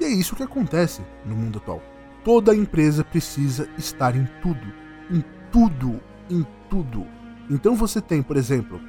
E 0.00 0.04
é 0.04 0.08
isso 0.08 0.36
que 0.36 0.42
acontece 0.42 1.02
no 1.24 1.34
mundo 1.34 1.58
atual. 1.58 1.82
Toda 2.24 2.54
empresa 2.54 3.04
precisa 3.04 3.68
estar 3.76 4.14
em 4.14 4.28
tudo, 4.42 4.72
em 5.10 5.24
tudo, 5.50 6.00
em 6.30 6.46
tudo. 6.68 7.06
Então 7.50 7.74
você 7.74 8.00
tem, 8.00 8.22
por 8.22 8.36
exemplo, 8.36 8.80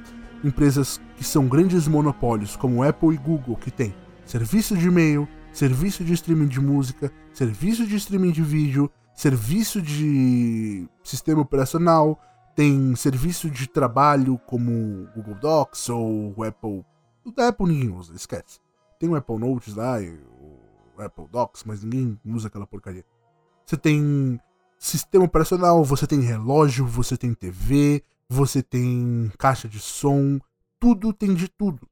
empresas 0.44 1.00
que 1.16 1.24
são 1.24 1.48
grandes 1.48 1.88
monopólios, 1.88 2.56
como 2.56 2.82
Apple 2.82 3.14
e 3.14 3.18
Google, 3.18 3.56
que 3.56 3.70
tem 3.70 3.94
serviço 4.24 4.76
de 4.76 4.86
e-mail, 4.86 5.28
serviço 5.52 6.04
de 6.04 6.12
streaming 6.12 6.48
de 6.48 6.60
música, 6.60 7.10
serviço 7.32 7.86
de 7.86 7.96
streaming 7.96 8.30
de 8.30 8.42
vídeo, 8.42 8.90
serviço 9.14 9.82
de 9.82 10.86
sistema 11.02 11.40
operacional, 11.40 12.20
tem 12.54 12.94
serviço 12.94 13.50
de 13.50 13.66
trabalho 13.66 14.38
como 14.46 15.08
Google 15.14 15.34
Docs 15.34 15.88
ou 15.88 16.44
Apple. 16.44 16.84
O 17.24 17.32
da 17.32 17.48
Apple 17.48 17.88
usa, 17.88 18.14
esquece. 18.14 18.60
Tem 18.98 19.08
o 19.08 19.16
Apple 19.16 19.38
Notes 19.38 19.74
lá, 19.74 19.96
Apple 21.06 21.26
Docs, 21.30 21.64
mas 21.64 21.82
ninguém 21.82 22.18
usa 22.24 22.48
aquela 22.48 22.66
porcaria. 22.66 23.04
Você 23.66 23.76
tem 23.76 24.40
sistema 24.78 25.24
operacional, 25.24 25.84
você 25.84 26.06
tem 26.06 26.20
relógio, 26.20 26.86
você 26.86 27.16
tem 27.16 27.34
TV, 27.34 28.02
você 28.28 28.62
tem 28.62 29.30
caixa 29.38 29.68
de 29.68 29.78
som, 29.78 30.40
tudo 30.78 31.12
tem 31.12 31.34
de 31.34 31.48
tudo. 31.48 31.86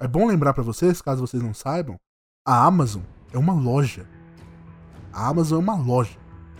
É 0.00 0.08
bom 0.08 0.26
lembrar 0.26 0.52
para 0.52 0.62
vocês, 0.62 1.00
caso 1.00 1.20
vocês 1.20 1.42
não 1.42 1.54
saibam, 1.54 1.98
a 2.44 2.64
Amazon 2.64 3.02
é 3.32 3.38
uma 3.38 3.52
loja. 3.52 4.08
A 5.12 5.28
Amazon 5.28 5.60
é 5.60 5.62
uma 5.62 5.76
loja. 5.76 6.18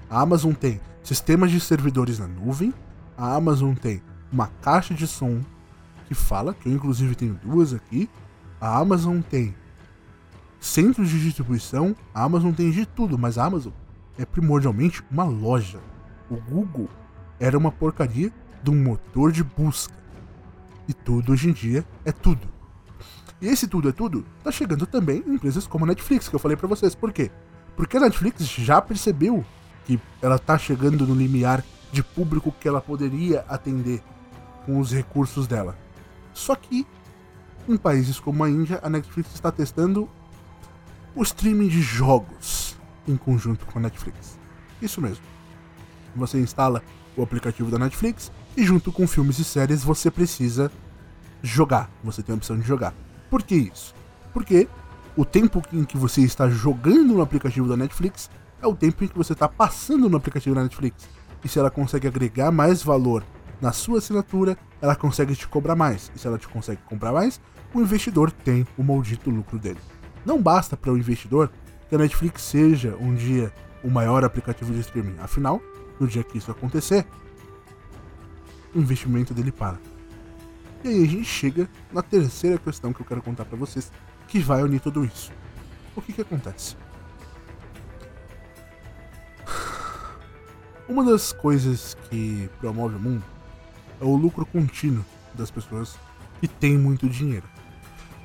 A 0.08 0.20
Amazon 0.20 0.52
tem 0.52 0.80
sistemas 1.02 1.50
de 1.50 1.58
servidores 1.58 2.18
na 2.18 2.28
nuvem, 2.28 2.72
a 3.16 3.34
Amazon 3.34 3.74
tem 3.74 4.02
uma 4.30 4.46
caixa 4.46 4.94
de 4.94 5.06
som 5.06 5.42
que 6.06 6.14
fala, 6.14 6.54
que 6.54 6.68
eu 6.68 6.72
inclusive 6.72 7.14
tenho 7.14 7.34
duas 7.42 7.74
aqui. 7.74 8.08
A 8.60 8.78
Amazon 8.78 9.20
tem 9.20 9.54
centros 10.62 11.10
de 11.10 11.20
distribuição, 11.20 11.94
a 12.14 12.22
Amazon 12.22 12.52
tem 12.52 12.70
de 12.70 12.86
tudo, 12.86 13.18
mas 13.18 13.36
a 13.36 13.44
Amazon 13.44 13.72
é 14.16 14.24
primordialmente 14.24 15.02
uma 15.10 15.24
loja. 15.24 15.80
O 16.30 16.36
Google 16.36 16.88
era 17.40 17.58
uma 17.58 17.72
porcaria 17.72 18.32
de 18.62 18.70
um 18.70 18.80
motor 18.80 19.32
de 19.32 19.42
busca. 19.42 19.92
E 20.88 20.94
tudo 20.94 21.32
hoje 21.32 21.50
em 21.50 21.52
dia 21.52 21.84
é 22.04 22.12
tudo. 22.12 22.48
E 23.40 23.48
esse 23.48 23.66
tudo 23.66 23.88
é 23.88 23.92
tudo 23.92 24.24
tá 24.44 24.52
chegando 24.52 24.86
também 24.86 25.24
em 25.26 25.34
empresas 25.34 25.66
como 25.66 25.84
a 25.84 25.88
Netflix, 25.88 26.28
que 26.28 26.36
eu 26.36 26.40
falei 26.40 26.56
para 26.56 26.68
vocês. 26.68 26.94
Por 26.94 27.12
quê? 27.12 27.30
Porque 27.76 27.96
a 27.96 28.00
Netflix 28.00 28.46
já 28.46 28.80
percebeu 28.80 29.44
que 29.84 29.98
ela 30.20 30.38
tá 30.38 30.56
chegando 30.56 31.04
no 31.04 31.14
limiar 31.14 31.64
de 31.90 32.04
público 32.04 32.54
que 32.60 32.68
ela 32.68 32.80
poderia 32.80 33.44
atender 33.48 34.00
com 34.64 34.78
os 34.78 34.92
recursos 34.92 35.48
dela. 35.48 35.76
Só 36.32 36.54
que 36.54 36.86
em 37.68 37.76
países 37.76 38.20
como 38.20 38.44
a 38.44 38.50
Índia, 38.50 38.78
a 38.82 38.88
Netflix 38.88 39.34
está 39.34 39.50
testando 39.50 40.08
o 41.14 41.22
streaming 41.22 41.68
de 41.68 41.82
jogos 41.82 42.76
em 43.06 43.16
conjunto 43.16 43.66
com 43.66 43.78
a 43.78 43.82
Netflix. 43.82 44.38
Isso 44.80 45.00
mesmo. 45.00 45.24
Você 46.14 46.38
instala 46.38 46.82
o 47.16 47.22
aplicativo 47.22 47.70
da 47.70 47.78
Netflix 47.78 48.30
e 48.56 48.64
junto 48.64 48.92
com 48.92 49.06
filmes 49.06 49.38
e 49.38 49.44
séries 49.44 49.82
você 49.82 50.10
precisa 50.10 50.70
jogar. 51.42 51.90
Você 52.02 52.22
tem 52.22 52.32
a 52.32 52.36
opção 52.36 52.58
de 52.58 52.66
jogar. 52.66 52.94
Por 53.30 53.42
que 53.42 53.54
isso? 53.54 53.94
Porque 54.32 54.68
o 55.16 55.24
tempo 55.24 55.62
em 55.72 55.84
que 55.84 55.96
você 55.96 56.22
está 56.22 56.48
jogando 56.48 57.14
no 57.14 57.22
aplicativo 57.22 57.68
da 57.68 57.76
Netflix 57.76 58.30
é 58.62 58.66
o 58.66 58.74
tempo 58.74 59.04
em 59.04 59.08
que 59.08 59.16
você 59.16 59.32
está 59.32 59.48
passando 59.48 60.08
no 60.08 60.16
aplicativo 60.16 60.54
da 60.54 60.62
Netflix. 60.62 61.08
E 61.44 61.48
se 61.48 61.58
ela 61.58 61.70
consegue 61.70 62.06
agregar 62.06 62.52
mais 62.52 62.82
valor 62.82 63.24
na 63.60 63.72
sua 63.72 63.98
assinatura, 63.98 64.56
ela 64.80 64.96
consegue 64.96 65.34
te 65.34 65.46
cobrar 65.48 65.76
mais. 65.76 66.10
E 66.14 66.18
se 66.18 66.26
ela 66.26 66.38
te 66.38 66.48
consegue 66.48 66.80
comprar 66.82 67.12
mais, 67.12 67.40
o 67.74 67.80
investidor 67.80 68.30
tem 68.30 68.66
o 68.78 68.82
maldito 68.82 69.30
lucro 69.30 69.58
dele. 69.58 69.80
Não 70.24 70.40
basta 70.40 70.76
para 70.76 70.92
o 70.92 70.96
investidor 70.96 71.50
que 71.88 71.94
a 71.94 71.98
Netflix 71.98 72.42
seja 72.42 72.96
um 73.00 73.14
dia 73.14 73.52
o 73.82 73.90
maior 73.90 74.24
aplicativo 74.24 74.72
de 74.72 74.80
streaming. 74.80 75.16
Afinal, 75.20 75.60
no 75.98 76.06
dia 76.06 76.22
que 76.22 76.38
isso 76.38 76.50
acontecer, 76.50 77.06
o 78.74 78.78
investimento 78.78 79.34
dele 79.34 79.52
para. 79.52 79.78
E 80.84 80.88
aí 80.88 81.04
a 81.04 81.06
gente 81.06 81.24
chega 81.24 81.68
na 81.92 82.02
terceira 82.02 82.58
questão 82.58 82.92
que 82.92 83.00
eu 83.00 83.06
quero 83.06 83.22
contar 83.22 83.44
para 83.44 83.56
vocês, 83.56 83.92
que 84.28 84.38
vai 84.40 84.62
unir 84.62 84.80
tudo 84.80 85.04
isso. 85.04 85.32
O 85.94 86.02
que 86.02 86.12
que 86.12 86.22
acontece? 86.22 86.76
Uma 90.88 91.04
das 91.04 91.32
coisas 91.32 91.96
que 92.08 92.48
promove 92.60 92.96
o 92.96 93.00
mundo 93.00 93.24
é 94.00 94.04
o 94.04 94.16
lucro 94.16 94.44
contínuo 94.46 95.04
das 95.34 95.50
pessoas 95.50 95.96
que 96.40 96.48
têm 96.48 96.76
muito 96.76 97.08
dinheiro. 97.08 97.46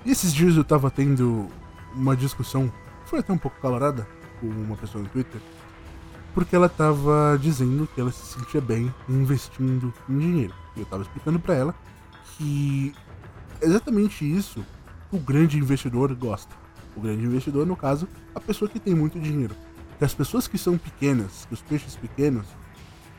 E 0.06 0.12
esses 0.12 0.34
dias 0.34 0.56
eu 0.56 0.64
tava 0.64 0.90
tendo 0.90 1.48
uma 1.98 2.16
discussão, 2.16 2.72
foi 3.06 3.20
até 3.20 3.34
um 3.34 3.38
pouco 3.38 3.60
calorada, 3.60 4.08
com 4.40 4.48
uma 4.48 4.78
pessoa 4.78 5.04
no 5.04 5.10
Twitter, 5.10 5.42
porque 6.34 6.56
ela 6.56 6.70
tava 6.70 7.38
dizendo 7.42 7.88
que 7.94 8.00
ela 8.00 8.12
se 8.12 8.38
sentia 8.38 8.62
bem 8.62 8.94
investindo 9.10 9.94
em 10.08 10.20
dinheiro. 10.20 10.54
E 10.76 10.82
eu 10.82 10.86
tava 10.86 11.02
explicando 11.02 11.40
para 11.40 11.56
ela 11.56 11.76
que 12.38 12.94
exatamente 13.62 14.24
isso 14.24 14.64
o 15.12 15.18
grande 15.18 15.58
investidor 15.58 16.14
gosta. 16.14 16.54
O 16.96 17.02
grande 17.02 17.26
investidor, 17.26 17.66
no 17.66 17.76
caso, 17.76 18.08
a 18.36 18.40
pessoa 18.40 18.70
que 18.70 18.80
tem 18.80 18.94
muito 18.94 19.20
dinheiro. 19.20 19.56
Que 19.98 20.06
as 20.06 20.14
pessoas 20.14 20.48
que 20.48 20.58
são 20.58 20.78
pequenas, 20.78 21.46
que 21.46 21.54
os 21.54 21.62
peixes 21.62 21.96
pequenos, 21.96 22.46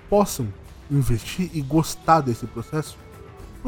possam 0.08 0.52
investir 0.90 1.50
e 1.52 1.60
gostar 1.60 2.20
desse 2.20 2.46
processo, 2.46 2.96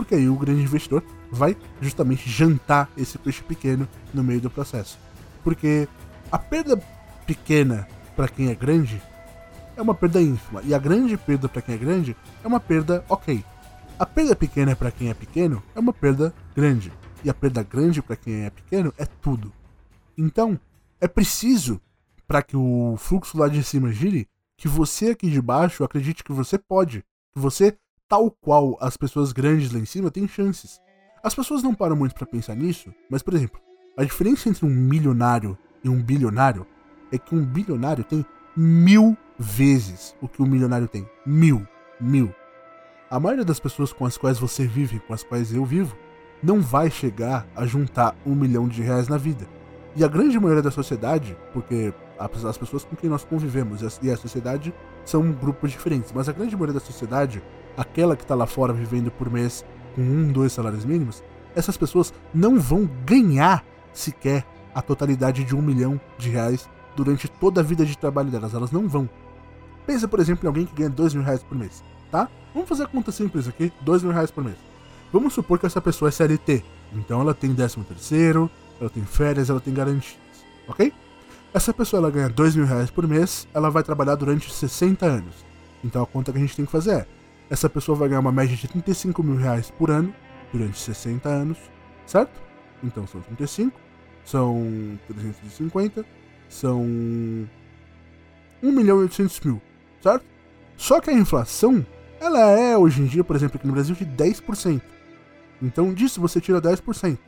porque 0.01 0.15
aí 0.15 0.31
o 0.31 0.35
grande 0.35 0.63
investidor 0.63 1.05
vai 1.31 1.55
justamente 1.79 2.27
jantar 2.27 2.89
esse 2.97 3.19
peixe 3.19 3.43
pequeno 3.43 3.87
no 4.15 4.25
meio 4.25 4.41
do 4.41 4.49
processo. 4.49 4.99
Porque 5.45 5.87
a 6.33 6.39
perda 6.39 6.83
pequena 7.27 7.87
para 8.17 8.27
quem 8.27 8.49
é 8.49 8.55
grande 8.55 9.01
é 9.77 9.83
uma 9.83 9.95
perda 9.95 10.23
ínfima, 10.23 10.63
e 10.65 10.73
a 10.73 10.79
grande 10.79 11.19
perda 11.19 11.51
para 11.51 11.61
quem 11.61 11.75
é 11.75 11.79
grande 11.79 12.17
é 12.43 12.49
uma 12.49 12.59
perda 12.59 13.05
ok. 13.11 13.45
A 13.99 14.07
perda 14.07 14.35
pequena 14.35 14.75
para 14.75 14.91
quem 14.91 15.11
é 15.11 15.15
pequeno 15.15 15.63
é 15.75 15.81
uma 15.81 15.93
perda 15.93 16.33
grande, 16.57 16.91
e 17.23 17.29
a 17.29 17.35
perda 17.35 17.63
grande 17.63 18.01
para 18.01 18.17
quem 18.17 18.47
é 18.47 18.49
pequeno 18.49 18.95
é 18.97 19.05
tudo. 19.05 19.53
Então, 20.17 20.59
é 20.99 21.07
preciso 21.07 21.79
para 22.27 22.43
que 22.43 22.57
o 22.57 22.97
fluxo 22.97 23.37
lá 23.37 23.49
de 23.49 23.63
cima 23.63 23.93
gire 23.93 24.27
que 24.57 24.67
você 24.67 25.11
aqui 25.11 25.31
de 25.31 25.43
baixo 25.43 25.85
acredite 25.85 26.25
que 26.25 26.33
você 26.33 26.57
pode, 26.57 27.05
que 27.35 27.39
você, 27.39 27.77
tal 28.11 28.29
qual 28.29 28.77
as 28.81 28.97
pessoas 28.97 29.33
grandes 29.33 29.73
lá 29.73 29.79
em 29.79 29.85
cima, 29.85 30.11
tem 30.11 30.27
chances. 30.27 30.81
As 31.23 31.33
pessoas 31.33 31.63
não 31.63 31.73
param 31.73 31.95
muito 31.95 32.15
para 32.17 32.27
pensar 32.27 32.57
nisso, 32.57 32.93
mas, 33.09 33.23
por 33.23 33.33
exemplo, 33.35 33.61
a 33.97 34.03
diferença 34.03 34.49
entre 34.49 34.67
um 34.67 34.69
milionário 34.69 35.57
e 35.85 35.89
um 35.89 36.03
bilionário 36.03 36.67
é 37.13 37.19
que 37.19 37.37
um 37.37 37.45
bilionário 37.45 38.03
tem 38.03 38.27
mil 38.57 39.17
vezes 39.39 40.17
o 40.21 40.27
que 40.27 40.43
um 40.43 40.47
milionário 40.47 40.89
tem. 40.89 41.09
Mil. 41.25 41.65
Mil. 42.01 42.35
A 43.09 43.21
maioria 43.21 43.45
das 43.45 43.61
pessoas 43.61 43.93
com 43.93 44.05
as 44.05 44.19
quais 44.19 44.41
você 44.41 44.67
vive, 44.67 44.99
com 45.01 45.15
as 45.15 45.23
quais 45.23 45.53
eu 45.55 45.65
vivo, 45.65 45.97
não 46.43 46.61
vai 46.61 46.91
chegar 46.91 47.47
a 47.55 47.65
juntar 47.65 48.17
um 48.27 48.35
milhão 48.35 48.67
de 48.67 48.83
reais 48.83 49.07
na 49.07 49.19
vida. 49.19 49.47
E 49.95 50.03
a 50.03 50.09
grande 50.09 50.39
maioria 50.39 50.63
da 50.63 50.71
sociedade, 50.71 51.37
porque 51.53 51.93
as 52.19 52.59
pessoas 52.59 52.85
com 52.85 52.97
quem 52.97 53.09
nós 53.09 53.25
convivemos 53.25 53.83
e 54.03 54.11
a 54.11 54.17
sociedade 54.17 54.75
são 55.05 55.31
grupos 55.33 55.71
diferentes, 55.71 56.13
mas 56.13 56.29
a 56.29 56.33
grande 56.33 56.55
maioria 56.55 56.75
da 56.75 56.81
sociedade, 56.81 57.43
aquela 57.77 58.17
que 58.17 58.23
está 58.23 58.35
lá 58.35 58.47
fora 58.47 58.73
vivendo 58.73 59.11
por 59.11 59.31
mês 59.31 59.65
com 59.95 60.03
um, 60.03 60.33
dois 60.33 60.53
salários 60.53 60.85
mínimos, 60.85 61.23
essas 61.55 61.77
pessoas 61.77 62.13
não 62.33 62.59
vão 62.59 62.89
ganhar 63.05 63.65
sequer 63.93 64.47
a 64.75 64.81
totalidade 64.81 65.45
de 65.45 65.55
um 65.55 65.63
milhão 65.63 66.01
de 66.17 66.31
reais 66.31 66.69
durante 66.95 67.29
toda 67.29 67.61
a 67.61 67.65
vida 67.65 67.85
de 67.85 67.97
trabalho 67.97 68.31
delas. 68.31 68.55
Elas 68.55 68.71
não 68.71 68.89
vão. 68.89 69.09
Pensa, 69.87 70.07
por 70.07 70.21
exemplo, 70.21 70.45
em 70.45 70.49
alguém 70.49 70.67
que 70.67 70.75
ganha 70.75 70.91
dois 70.91 71.15
mil 71.15 71.25
reais 71.25 71.43
por 71.43 71.57
mês, 71.57 71.83
tá? 72.11 72.29
Vamos 72.55 72.69
fazer 72.69 72.85
a 72.85 72.87
conta 72.87 73.11
simples 73.11 73.49
aqui, 73.49 73.73
dois 73.81 74.03
mil 74.03 74.13
reais 74.13 74.31
por 74.31 74.45
mês. 74.45 74.57
Vamos 75.13 75.33
supor 75.33 75.59
que 75.59 75.67
essa 75.67 75.81
pessoa 75.81 76.09
é 76.09 76.13
CLT, 76.13 76.63
então 76.93 77.21
ela 77.21 77.35
tem 77.35 77.53
décimo 77.53 77.85
terceiro, 77.85 78.49
ela 78.81 78.89
tem 78.89 79.05
férias, 79.05 79.51
ela 79.51 79.61
tem 79.61 79.75
garantias, 79.75 80.17
ok? 80.69 80.93
Essa 81.53 81.75
pessoa 81.75 81.99
ela 81.99 82.11
ganha 82.11 82.29
dois 82.29 82.55
mil 82.55 82.65
reais 82.65 82.91
por 82.91 83.07
mês, 83.09 83.49
ela 83.53 83.71
vai 83.71 83.83
trabalhar 83.83 84.15
durante 84.15 84.53
60 84.53 85.05
anos. 85.05 85.35
Então 85.83 86.03
a 86.03 86.07
conta 86.07 86.31
que 86.31 86.39
a 86.39 86.41
gente 86.41 86.55
tem 86.55 86.65
que 86.65 86.71
fazer 86.71 86.93
é 86.93 87.07
essa 87.51 87.69
pessoa 87.69 87.99
vai 87.99 88.09
ganhar 88.09 88.21
uma 88.21 88.31
média 88.31 88.57
de 88.57 88.69
35 88.69 89.23
mil 89.25 89.37
reais 89.37 89.71
por 89.73 89.91
ano 89.91 90.15
durante 90.53 90.79
60 90.79 91.29
anos, 91.29 91.59
certo? 92.07 92.41
Então 92.83 93.07
são 93.09 93.21
35, 93.21 93.79
são 94.25 94.99
350, 95.09 96.07
são 96.49 96.81
1 96.81 97.49
milhão 98.63 99.01
e 99.01 99.03
800 99.03 99.41
mil, 99.41 99.61
certo? 100.01 100.25
Só 100.77 101.01
que 101.01 101.11
a 101.11 101.13
inflação, 101.13 101.85
ela 102.21 102.41
é 102.41 102.79
hoje 102.79 103.03
em 103.03 103.07
dia, 103.07 103.25
por 103.25 103.35
exemplo, 103.35 103.57
aqui 103.57 103.67
no 103.67 103.73
Brasil, 103.73 103.95
de 103.95 104.07
10%. 104.07 104.81
Então 105.61 105.93
disso 105.93 106.21
você 106.21 106.41
tira 106.41 106.63
10%. 106.63 107.19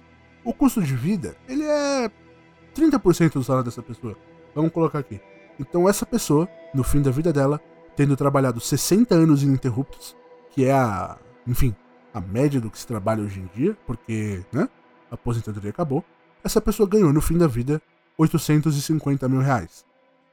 O 0.44 0.54
custo 0.54 0.80
de 0.80 0.94
vida, 0.94 1.36
ele 1.48 1.64
é 1.64 2.10
30% 2.74 3.34
do 3.34 3.44
salário 3.44 3.64
dessa 3.64 3.82
pessoa. 3.82 4.16
Vamos 4.54 4.72
colocar 4.72 5.00
aqui. 5.00 5.20
Então 5.58 5.88
essa 5.88 6.06
pessoa, 6.06 6.48
no 6.72 6.82
fim 6.82 7.02
da 7.02 7.10
vida 7.10 7.32
dela, 7.32 7.60
tendo 7.96 8.16
trabalhado 8.16 8.60
60 8.60 9.14
anos 9.14 9.42
ininterruptos, 9.42 10.16
que 10.50 10.64
é 10.64 10.72
a, 10.72 11.16
enfim, 11.46 11.74
a 12.12 12.20
média 12.20 12.60
do 12.60 12.70
que 12.70 12.78
se 12.78 12.86
trabalha 12.86 13.22
hoje 13.22 13.40
em 13.40 13.48
dia, 13.54 13.76
porque, 13.86 14.44
né, 14.52 14.68
a 15.10 15.14
aposentadoria 15.14 15.70
acabou, 15.70 16.04
essa 16.44 16.60
pessoa 16.60 16.88
ganhou 16.88 17.12
no 17.12 17.20
fim 17.20 17.38
da 17.38 17.46
vida 17.46 17.80
850 18.18 19.28
mil 19.28 19.40
reais. 19.40 19.84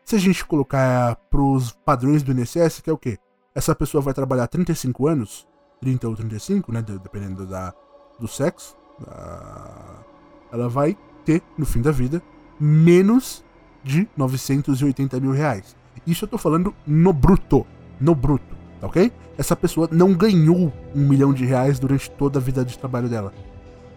Se 0.04 0.16
a 0.16 0.20
gente 0.20 0.46
colocar 0.46 1.16
pros 1.30 1.72
padrões 1.72 2.24
do 2.24 2.32
INSS, 2.32 2.82
que 2.82 2.90
é 2.90 2.94
o 2.94 2.98
quê? 2.98 3.18
Essa 3.54 3.76
pessoa 3.76 4.02
vai 4.02 4.14
trabalhar 4.14 4.48
35 4.48 5.08
anos, 5.08 5.48
30 5.82 6.08
ou 6.08 6.16
35, 6.16 6.72
né, 6.72 6.82
dependendo 6.82 7.46
da, 7.46 7.74
do 8.20 8.28
sexo, 8.28 8.76
da... 9.00 10.04
ela 10.52 10.68
vai 10.68 10.98
ter, 11.24 11.44
no 11.58 11.66
fim 11.66 11.82
da 11.82 11.92
vida, 11.92 12.22
menos 12.60 13.44
de 13.84 14.10
980 14.18 15.20
mil 15.20 15.32
reais. 15.32 15.76
Isso 16.06 16.26
eu 16.26 16.30
tô 16.30 16.38
falando 16.38 16.74
no 16.86 17.14
bruto. 17.14 17.66
No 18.00 18.16
bruto, 18.16 18.56
tá 18.80 18.88
ok? 18.88 19.12
Essa 19.38 19.56
pessoa 19.56 19.88
não 19.92 20.14
ganhou 20.14 20.72
um 20.96 21.08
milhão 21.08 21.34
de 21.34 21.46
reais 21.46 21.80
durante 21.80 22.10
toda 22.12 22.40
a 22.40 22.42
vida 22.42 22.64
de 22.64 22.78
trabalho 22.78 23.10
dela. 23.10 23.34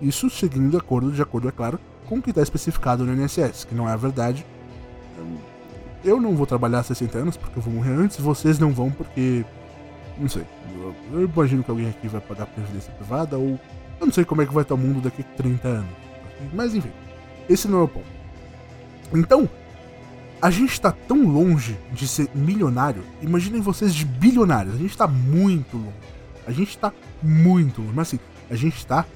Isso 0.00 0.28
seguindo 0.28 0.70
de 0.70 0.76
acordo, 0.76 1.12
de 1.12 1.22
acordo, 1.22 1.48
é 1.48 1.52
claro, 1.52 1.78
com 2.08 2.18
o 2.18 2.22
que 2.22 2.30
está 2.30 2.42
especificado 2.42 3.04
no 3.04 3.14
INSS, 3.14 3.64
que 3.64 3.74
não 3.74 3.88
é 3.88 3.92
a 3.92 3.96
verdade. 3.96 4.44
eu 6.04 6.20
não 6.20 6.34
vou 6.34 6.46
trabalhar 6.46 6.82
60 6.82 7.16
anos 7.18 7.36
porque 7.36 7.58
eu 7.58 7.62
vou 7.62 7.72
morrer 7.72 7.92
antes, 7.92 8.18
vocês 8.18 8.58
não 8.58 8.72
vão 8.72 8.90
porque. 8.90 9.44
Não 10.18 10.28
sei. 10.28 10.44
Eu, 10.74 10.94
eu 11.12 11.24
imagino 11.24 11.62
que 11.62 11.70
alguém 11.70 11.88
aqui 11.88 12.08
vai 12.08 12.20
pagar 12.20 12.46
previdência 12.46 12.92
privada 12.94 13.38
ou. 13.38 13.58
Eu 14.00 14.06
não 14.06 14.12
sei 14.12 14.24
como 14.24 14.42
é 14.42 14.46
que 14.46 14.52
vai 14.52 14.62
estar 14.62 14.74
o 14.74 14.78
mundo 14.78 15.00
daqui 15.00 15.22
a 15.22 15.36
30 15.36 15.68
anos. 15.68 15.90
Mas 16.52 16.74
enfim, 16.74 16.90
esse 17.48 17.68
não 17.68 17.80
é 17.80 17.82
o 17.84 17.88
ponto. 17.88 18.06
Então, 19.14 19.48
a 20.42 20.50
gente 20.50 20.80
tá 20.80 20.90
tão 20.90 21.24
longe 21.28 21.78
de 21.92 22.08
ser 22.08 22.28
milionário. 22.34 23.04
Imaginem 23.22 23.60
vocês 23.60 23.94
de 23.94 24.04
bilionários. 24.04 24.74
A 24.74 24.78
gente 24.78 24.98
tá 24.98 25.06
muito 25.06 25.76
longe. 25.76 25.94
A 26.44 26.50
gente 26.50 26.76
tá 26.76 26.92
muito 27.22 27.80
longe. 27.80 27.92
Mas 27.94 28.08
assim, 28.08 28.18
a 28.50 28.56
gente 28.56 28.84
tá 28.84 29.06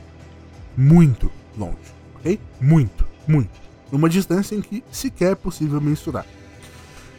muito 0.76 1.28
longe. 1.58 1.76
Ok? 2.14 2.38
Muito, 2.60 3.04
muito. 3.26 3.50
Numa 3.90 4.08
distância 4.08 4.54
em 4.54 4.62
que 4.62 4.84
sequer 4.88 5.32
é 5.32 5.34
possível 5.34 5.80
mensurar. 5.80 6.24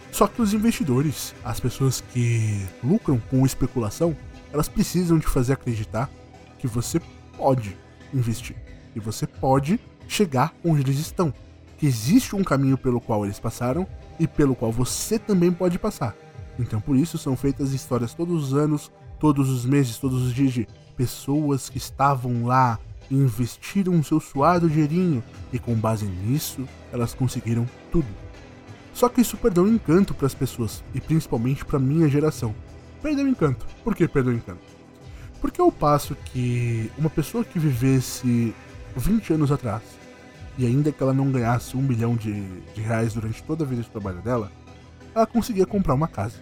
Só 0.10 0.26
que 0.26 0.42
os 0.42 0.54
investidores, 0.54 1.36
as 1.44 1.60
pessoas 1.60 2.00
que 2.14 2.66
lucram 2.82 3.22
com 3.30 3.46
especulação, 3.46 4.16
elas 4.54 4.70
precisam 4.70 5.20
de 5.20 5.28
fazer 5.28 5.52
acreditar 5.52 6.10
que 6.60 6.66
você 6.66 7.02
pode 7.36 7.78
investir. 8.14 8.56
Que 8.94 9.02
você 9.02 9.28
pode 9.28 9.78
chegar 10.08 10.54
onde 10.64 10.82
eles 10.82 10.98
estão 10.98 11.34
que 11.78 11.86
existe 11.86 12.36
um 12.36 12.44
caminho 12.44 12.78
pelo 12.78 13.00
qual 13.00 13.24
eles 13.24 13.40
passaram 13.40 13.88
e 14.20 14.28
pelo 14.28 14.56
qual 14.56 14.72
você 14.72 15.20
também 15.20 15.52
pode 15.52 15.78
passar. 15.78 16.16
Então 16.60 16.82
por 16.82 16.96
isso 16.96 17.18
são 17.18 17.36
feitas 17.36 17.72
histórias 17.72 18.14
todos 18.14 18.48
os 18.48 18.54
anos, 18.54 18.92
todos 19.20 19.50
os 19.50 19.66
meses, 19.66 19.98
todos 19.98 20.24
os 20.24 20.34
dias 20.34 20.54
de 20.54 20.68
pessoas 20.96 21.70
que 21.70 21.78
estavam 21.78 22.46
lá, 22.46 22.80
investiram 23.10 24.04
seu 24.04 24.20
suado 24.20 24.70
dinheirinho 24.70 25.24
e 25.54 25.60
com 25.60 25.76
base 25.76 26.06
nisso 26.06 26.68
elas 26.92 27.14
conseguiram 27.14 27.68
tudo. 27.92 28.08
Só 28.94 29.08
que 29.08 29.22
isso 29.22 29.38
perdeu 29.38 29.64
o 29.64 29.68
encanto 29.68 30.14
para 30.14 30.26
as 30.26 30.34
pessoas 30.34 30.84
e 30.94 31.00
principalmente 31.00 31.64
para 31.64 31.78
minha 31.78 32.10
geração. 32.10 32.54
Perdeu 33.02 33.26
o 33.26 33.30
encanto. 33.30 33.66
Por 33.84 33.96
que 33.96 34.08
perdeu 34.08 34.34
o 34.34 34.36
encanto? 34.36 34.78
Porque 35.40 35.62
ao 35.62 35.72
passo 35.72 36.16
que 36.26 36.92
uma 36.98 37.10
pessoa 37.10 37.44
que 37.44 37.60
vivesse 37.60 38.56
20 38.96 39.34
anos 39.34 39.52
atrás 39.52 39.84
e 40.58 40.66
ainda 40.66 40.92
que 40.92 41.02
ela 41.02 41.14
não 41.14 41.32
ganhasse 41.32 41.78
um 41.78 41.82
milhão 41.82 42.16
de, 42.16 42.34
de 42.74 42.82
reais 42.82 43.14
durante 43.14 43.44
toda 43.44 43.64
a 43.64 43.68
vida 43.68 43.84
de 43.84 43.90
trabalho 43.90 44.22
dela, 44.22 44.52
ela 45.14 45.28
conseguia 45.28 45.66
comprar 45.66 45.94
uma 45.94 46.08
casa. 46.08 46.38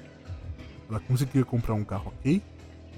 Ela 0.90 1.00
conseguia 1.00 1.44
comprar 1.44 1.74
um 1.74 1.84
carro 1.84 2.14
ok. 2.16 2.42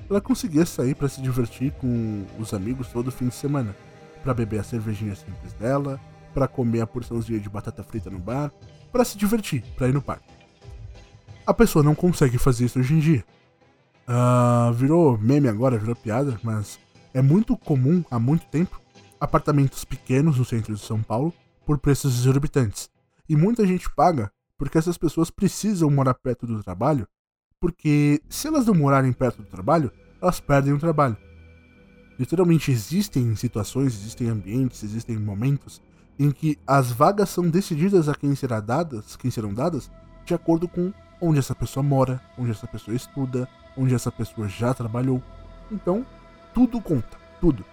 Ela 0.10 0.22
conseguia 0.22 0.66
sair 0.66 0.96
para 0.96 1.10
se 1.10 1.22
divertir 1.22 1.72
com 1.74 2.26
os 2.40 2.54
amigos 2.54 2.88
todo 2.90 3.12
fim 3.12 3.28
de 3.28 3.36
semana, 3.36 3.76
para 4.24 4.34
beber 4.34 4.60
a 4.60 4.64
cervejinha 4.64 5.16
simples 5.16 5.54
dela, 5.54 6.00
para 6.34 6.48
comer 6.48 6.82
a 6.82 6.88
porçãozinha 6.88 7.40
de 7.40 7.50
batata 7.50 7.84
frita 7.84 8.10
no 8.10 8.20
bar, 8.20 8.52
para 8.92 9.04
se 9.04 9.18
divertir, 9.18 9.64
para 9.76 9.88
ir 9.88 9.94
no 9.94 10.02
parque. 10.02 10.32
A 11.46 11.54
pessoa 11.54 11.84
não 11.84 11.96
consegue 11.96 12.38
fazer 12.38 12.66
isso 12.66 12.80
hoje 12.80 12.94
em 12.94 13.00
dia. 13.00 13.26
Uh, 14.08 14.72
virou 14.74 15.18
meme 15.18 15.50
agora, 15.50 15.78
virou 15.78 15.96
piada, 15.96 16.40
mas 16.44 16.80
é 17.14 17.22
muito 17.22 17.58
comum 17.58 18.04
há 18.10 18.20
muito 18.20 18.46
tempo 18.46 18.80
apartamentos 19.20 19.84
pequenos 19.84 20.38
no 20.38 20.46
centro 20.46 20.74
de 20.74 20.82
São 20.82 21.02
Paulo 21.02 21.34
por 21.66 21.78
preços 21.78 22.20
exorbitantes. 22.20 22.90
E 23.28 23.36
muita 23.36 23.66
gente 23.66 23.90
paga 23.94 24.32
porque 24.58 24.78
essas 24.78 24.98
pessoas 24.98 25.30
precisam 25.30 25.90
morar 25.90 26.16
perto 26.16 26.48
do 26.48 26.64
trabalho, 26.64 27.08
porque 27.60 28.22
se 28.30 28.48
elas 28.48 28.66
não 28.66 28.74
morarem 28.74 29.14
perto 29.14 29.42
do 29.42 29.48
trabalho, 29.48 29.92
elas 30.22 30.40
perdem 30.40 30.74
o 30.74 30.80
trabalho. 30.80 31.18
Literalmente 32.18 32.72
existem 32.72 33.36
situações, 33.36 33.94
existem 33.94 34.30
ambientes, 34.30 34.84
existem 34.84 35.18
momentos 35.18 35.82
em 36.18 36.32
que 36.32 36.58
as 36.66 36.92
vagas 36.92 37.30
são 37.30 37.48
decididas 37.48 38.10
a 38.10 38.16
quem 38.16 38.34
será 38.34 38.60
dadas, 38.60 39.16
quem 39.16 39.30
serão 39.30 39.54
dadas, 39.54 39.92
de 40.26 40.34
acordo 40.34 40.68
com 40.68 40.92
onde 41.22 41.38
essa 41.38 41.54
pessoa 41.54 41.84
mora, 41.84 42.22
onde 42.38 42.52
essa 42.52 42.66
pessoa 42.66 42.96
estuda, 42.96 43.48
onde 43.78 43.94
essa 43.94 44.12
pessoa 44.12 44.48
já 44.48 44.74
trabalhou. 44.74 45.22
Então, 45.72 46.06
tudo 46.54 46.82
conta, 46.82 47.18
tudo. 47.40 47.64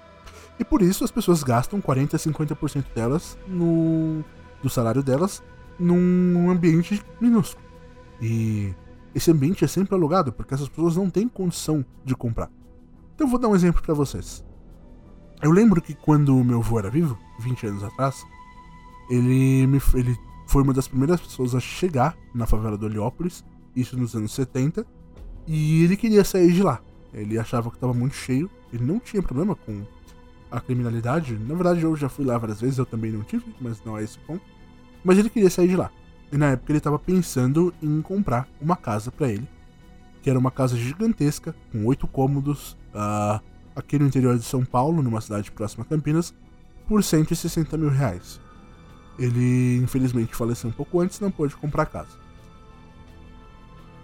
E 0.58 0.64
por 0.64 0.82
isso 0.82 1.04
as 1.04 1.10
pessoas 1.10 1.42
gastam 1.42 1.80
40 1.80 2.16
a 2.16 2.18
50% 2.18 2.84
delas 2.94 3.38
no 3.46 4.24
do 4.62 4.70
salário 4.70 5.02
delas 5.02 5.42
num 5.78 6.48
ambiente 6.48 7.02
minúsculo. 7.20 7.64
E 8.20 8.74
esse 9.14 9.30
ambiente 9.30 9.64
é 9.64 9.68
sempre 9.68 9.94
alugado 9.94 10.32
porque 10.32 10.54
essas 10.54 10.68
pessoas 10.68 10.96
não 10.96 11.10
têm 11.10 11.28
condição 11.28 11.84
de 12.04 12.14
comprar. 12.14 12.50
Então 13.14 13.26
eu 13.26 13.30
vou 13.30 13.38
dar 13.38 13.48
um 13.48 13.54
exemplo 13.54 13.82
para 13.82 13.94
vocês. 13.94 14.44
Eu 15.42 15.50
lembro 15.50 15.82
que 15.82 15.94
quando 15.94 16.42
meu 16.42 16.58
avô 16.58 16.78
era 16.78 16.88
vivo, 16.88 17.18
20 17.40 17.66
anos 17.66 17.84
atrás, 17.84 18.24
ele, 19.10 19.66
me, 19.66 19.80
ele 19.94 20.16
foi 20.46 20.62
uma 20.62 20.72
das 20.72 20.88
primeiras 20.88 21.20
pessoas 21.20 21.54
a 21.54 21.60
chegar 21.60 22.16
na 22.34 22.46
favela 22.46 22.78
do 22.78 22.86
Heliópolis, 22.86 23.44
isso 23.76 23.96
nos 23.96 24.14
anos 24.14 24.32
70, 24.32 24.86
e 25.46 25.84
ele 25.84 25.96
queria 25.96 26.24
sair 26.24 26.52
de 26.52 26.62
lá. 26.62 26.80
Ele 27.12 27.38
achava 27.38 27.70
que 27.70 27.76
estava 27.76 27.92
muito 27.92 28.14
cheio, 28.14 28.50
ele 28.72 28.84
não 28.84 28.98
tinha 28.98 29.22
problema 29.22 29.54
com 29.54 29.82
a 30.54 30.60
criminalidade. 30.60 31.36
Na 31.36 31.54
verdade, 31.54 31.82
eu 31.82 31.96
já 31.96 32.08
fui 32.08 32.24
lá 32.24 32.38
várias 32.38 32.60
vezes, 32.60 32.78
eu 32.78 32.86
também 32.86 33.10
não 33.10 33.22
tive, 33.22 33.44
mas 33.60 33.82
não 33.84 33.98
é 33.98 34.04
esse 34.04 34.18
o 34.18 34.20
ponto. 34.20 34.42
Mas 35.02 35.18
ele 35.18 35.28
queria 35.28 35.50
sair 35.50 35.68
de 35.68 35.76
lá. 35.76 35.90
E 36.32 36.36
na 36.36 36.50
época 36.50 36.70
ele 36.70 36.78
estava 36.78 36.98
pensando 36.98 37.74
em 37.82 38.00
comprar 38.00 38.46
uma 38.60 38.76
casa 38.76 39.10
para 39.10 39.28
ele, 39.28 39.48
que 40.22 40.30
era 40.30 40.38
uma 40.38 40.52
casa 40.52 40.76
gigantesca, 40.76 41.54
com 41.72 41.84
oito 41.86 42.06
cômodos, 42.06 42.76
uh, 42.94 43.42
aqui 43.74 43.98
no 43.98 44.06
interior 44.06 44.38
de 44.38 44.44
São 44.44 44.64
Paulo, 44.64 45.02
numa 45.02 45.20
cidade 45.20 45.50
próxima 45.50 45.84
a 45.84 45.86
Campinas, 45.86 46.32
por 46.86 47.02
160 47.02 47.76
mil 47.76 47.90
reais. 47.90 48.40
Ele, 49.18 49.76
infelizmente, 49.82 50.34
faleceu 50.34 50.70
um 50.70 50.72
pouco 50.72 51.00
antes 51.00 51.18
não 51.18 51.30
pôde 51.30 51.56
comprar 51.56 51.82
a 51.82 51.86
casa. 51.86 52.16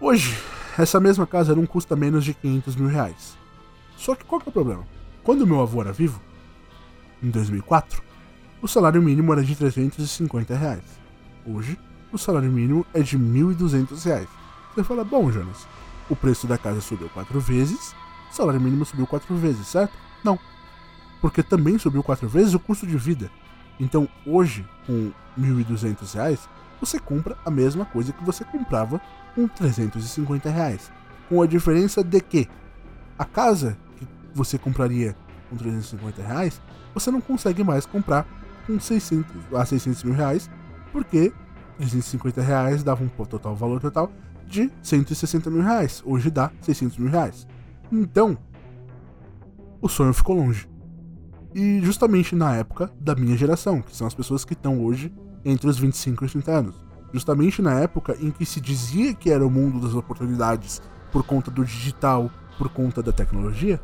Hoje, 0.01 0.37
essa 0.77 0.99
mesma 0.99 1.27
casa 1.27 1.55
não 1.55 1.67
custa 1.67 1.95
menos 1.95 2.25
de 2.25 2.35
500 2.35 2.77
mil 2.77 2.89
reais. 2.89 3.37
Só 3.97 4.15
que 4.15 4.25
qual 4.25 4.41
que 4.41 4.49
é 4.49 4.51
o 4.51 4.53
problema? 4.53 4.87
Quando 5.23 5.47
meu 5.47 5.61
avô 5.61 5.81
era 5.81 5.93
vivo, 5.93 6.21
em 7.23 7.31
2004, 7.31 8.03
o 8.63 8.69
salário 8.69 9.03
mínimo 9.03 9.33
era 9.33 9.43
de 9.43 9.55
350 9.57 10.55
reais. 10.55 10.85
Hoje, 11.47 11.79
o 12.13 12.19
salário 12.19 12.51
mínimo 12.51 12.85
é 12.93 13.01
de 13.01 13.19
1.200 13.19 14.05
reais. 14.05 14.29
Você 14.75 14.85
fala, 14.85 15.05
bom, 15.05 15.31
Jonas, 15.31 15.67
o 16.09 16.17
preço 16.17 16.47
da 16.47 16.59
casa 16.59 16.81
subiu 16.81 17.09
quatro 17.09 17.41
vezes, 17.41 17.95
o 18.31 18.35
salário 18.35 18.61
mínimo 18.61 18.85
subiu 18.85 19.07
quatro 19.07 19.35
vezes, 19.37 19.67
certo? 19.67 19.93
Não. 20.25 20.39
Porque 21.21 21.43
também 21.43 21.79
subiu 21.79 22.03
quatro 22.03 22.29
vezes 22.29 22.55
o 22.55 22.61
custo 22.61 22.87
de 22.87 22.97
vida. 22.97 23.31
Então, 23.79 24.09
hoje, 24.27 24.67
com 24.87 25.11
1.200 25.39 26.15
reais, 26.15 26.49
você 26.81 26.99
compra 26.99 27.37
a 27.45 27.51
mesma 27.51 27.85
coisa 27.85 28.13
que 28.13 28.25
você 28.25 28.45
comprava 28.45 29.01
com 29.35 29.47
350 29.47 30.51
reais. 30.51 30.91
Com 31.29 31.43
a 31.43 31.47
diferença 31.47 32.03
de 32.03 32.21
que 32.21 32.49
a 33.19 33.25
casa 33.25 33.77
que 33.99 34.07
você 34.35 34.59
compraria 34.59 35.17
com 35.51 35.57
350 35.57 36.23
reais, 36.23 36.63
você 36.95 37.11
não 37.11 37.21
consegue 37.21 37.63
mais 37.63 37.85
comprar 37.85 38.27
com 38.67 38.79
600 38.79 39.37
a 39.53 39.67
600 39.67 40.05
mil 40.05 40.15
reais, 40.15 40.49
porque 40.93 41.33
350 41.77 42.41
reais 42.41 42.83
dava 42.83 43.03
um 43.03 43.09
total 43.09 43.55
valor 43.55 43.81
total 43.81 44.11
de 44.47 44.71
160 44.83 45.51
mil 45.51 45.63
reais. 45.63 46.03
Hoje 46.05 46.31
dá 46.31 46.51
600 46.61 46.99
mil 46.99 47.11
reais. 47.11 47.47
Então, 47.91 48.39
o 49.81 49.89
sonho 49.89 50.13
ficou 50.13 50.37
longe. 50.37 50.69
E 51.55 51.81
justamente 51.83 52.37
na 52.37 52.55
época 52.57 52.93
da 53.01 53.15
minha 53.15 53.37
geração, 53.37 53.83
que 53.83 53.97
são 53.97 54.07
as 54.07 54.15
pessoas 54.15 54.45
que 54.45 54.53
estão 54.53 54.85
hoje 54.85 55.13
entre 55.45 55.69
os 55.69 55.79
25 55.79 56.25
e 56.25 56.27
os 56.27 56.33
30 56.33 56.53
anos. 56.53 56.75
Justamente 57.13 57.61
na 57.61 57.81
época 57.81 58.17
em 58.21 58.31
que 58.31 58.47
se 58.47 58.61
dizia 58.61 59.15
que 59.15 59.31
era 59.31 59.45
o 59.45 59.51
mundo 59.51 59.81
das 59.81 59.95
oportunidades 59.95 60.81
por 61.11 61.25
conta 61.25 61.51
do 61.51 61.65
digital, 61.65 62.31
por 62.57 62.69
conta 62.69 63.03
da 63.03 63.11
tecnologia, 63.11 63.81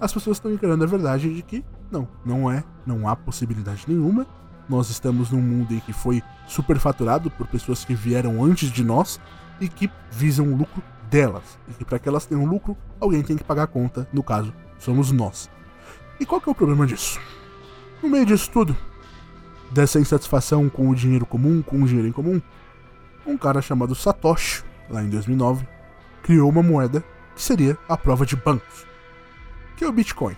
as 0.00 0.12
pessoas 0.12 0.36
estão 0.36 0.52
encarando 0.52 0.84
a 0.84 0.86
verdade 0.86 1.32
de 1.32 1.42
que 1.42 1.64
não, 1.90 2.08
não 2.24 2.50
é, 2.50 2.62
não 2.86 3.08
há 3.08 3.16
possibilidade 3.16 3.84
nenhuma. 3.88 4.26
Nós 4.68 4.90
estamos 4.90 5.30
num 5.30 5.40
mundo 5.40 5.74
em 5.74 5.80
que 5.80 5.92
foi 5.92 6.22
superfaturado 6.46 7.30
por 7.30 7.46
pessoas 7.46 7.84
que 7.84 7.94
vieram 7.94 8.44
antes 8.44 8.70
de 8.70 8.84
nós 8.84 9.20
e 9.60 9.68
que 9.68 9.90
visam 10.10 10.46
o 10.46 10.56
lucro 10.56 10.82
delas. 11.10 11.58
E 11.68 11.72
que 11.72 11.84
para 11.84 11.98
que 11.98 12.08
elas 12.08 12.26
tenham 12.26 12.44
lucro, 12.44 12.76
alguém 13.00 13.22
tem 13.22 13.36
que 13.36 13.42
pagar 13.42 13.64
a 13.64 13.66
conta, 13.66 14.06
no 14.12 14.22
caso, 14.22 14.52
somos 14.78 15.10
nós. 15.10 15.50
E 16.20 16.26
qual 16.26 16.40
que 16.40 16.48
é 16.48 16.52
o 16.52 16.54
problema 16.54 16.86
disso? 16.86 17.18
No 18.02 18.08
meio 18.08 18.26
disso 18.26 18.50
tudo, 18.50 18.76
dessa 19.70 19.98
insatisfação 19.98 20.68
com 20.68 20.88
o 20.88 20.94
dinheiro 20.94 21.26
comum, 21.26 21.62
com 21.62 21.82
o 21.82 21.86
dinheiro 21.86 22.08
em 22.08 22.12
comum, 22.12 22.40
um 23.26 23.36
cara 23.36 23.60
chamado 23.60 23.94
Satoshi, 23.94 24.62
lá 24.88 25.02
em 25.02 25.08
2009, 25.08 25.66
criou 26.22 26.48
uma 26.48 26.62
moeda 26.62 27.02
que 27.34 27.42
seria 27.42 27.76
a 27.88 27.96
prova 27.96 28.24
de 28.26 28.36
bancos 28.36 28.87
que 29.78 29.84
é 29.84 29.88
o 29.88 29.92
Bitcoin. 29.92 30.36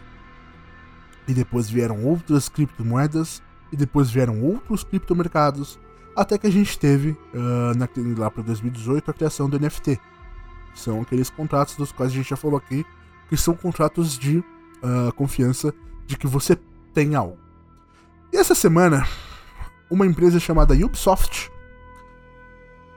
E 1.26 1.32
depois 1.32 1.70
vieram 1.70 2.04
outras 2.04 2.48
criptomoedas, 2.48 3.42
e 3.72 3.76
depois 3.76 4.10
vieram 4.10 4.42
outros 4.42 4.84
criptomercados, 4.84 5.78
até 6.14 6.36
que 6.36 6.46
a 6.46 6.52
gente 6.52 6.78
teve, 6.78 7.10
uh, 7.10 7.76
na, 7.76 7.88
lá 8.18 8.30
para 8.30 8.42
2018, 8.42 9.10
a 9.10 9.14
criação 9.14 9.48
do 9.48 9.58
NFT. 9.58 9.98
São 10.74 11.00
aqueles 11.00 11.30
contratos 11.30 11.76
dos 11.76 11.90
quais 11.90 12.12
a 12.12 12.14
gente 12.14 12.28
já 12.28 12.36
falou 12.36 12.58
aqui, 12.58 12.84
que 13.28 13.36
são 13.36 13.54
contratos 13.54 14.18
de 14.18 14.38
uh, 14.38 15.12
confiança 15.16 15.72
de 16.06 16.18
que 16.18 16.26
você 16.26 16.56
tem 16.92 17.14
algo. 17.14 17.38
E 18.32 18.36
essa 18.36 18.54
semana, 18.54 19.06
uma 19.90 20.06
empresa 20.06 20.38
chamada 20.38 20.74
Ubisoft 20.74 21.50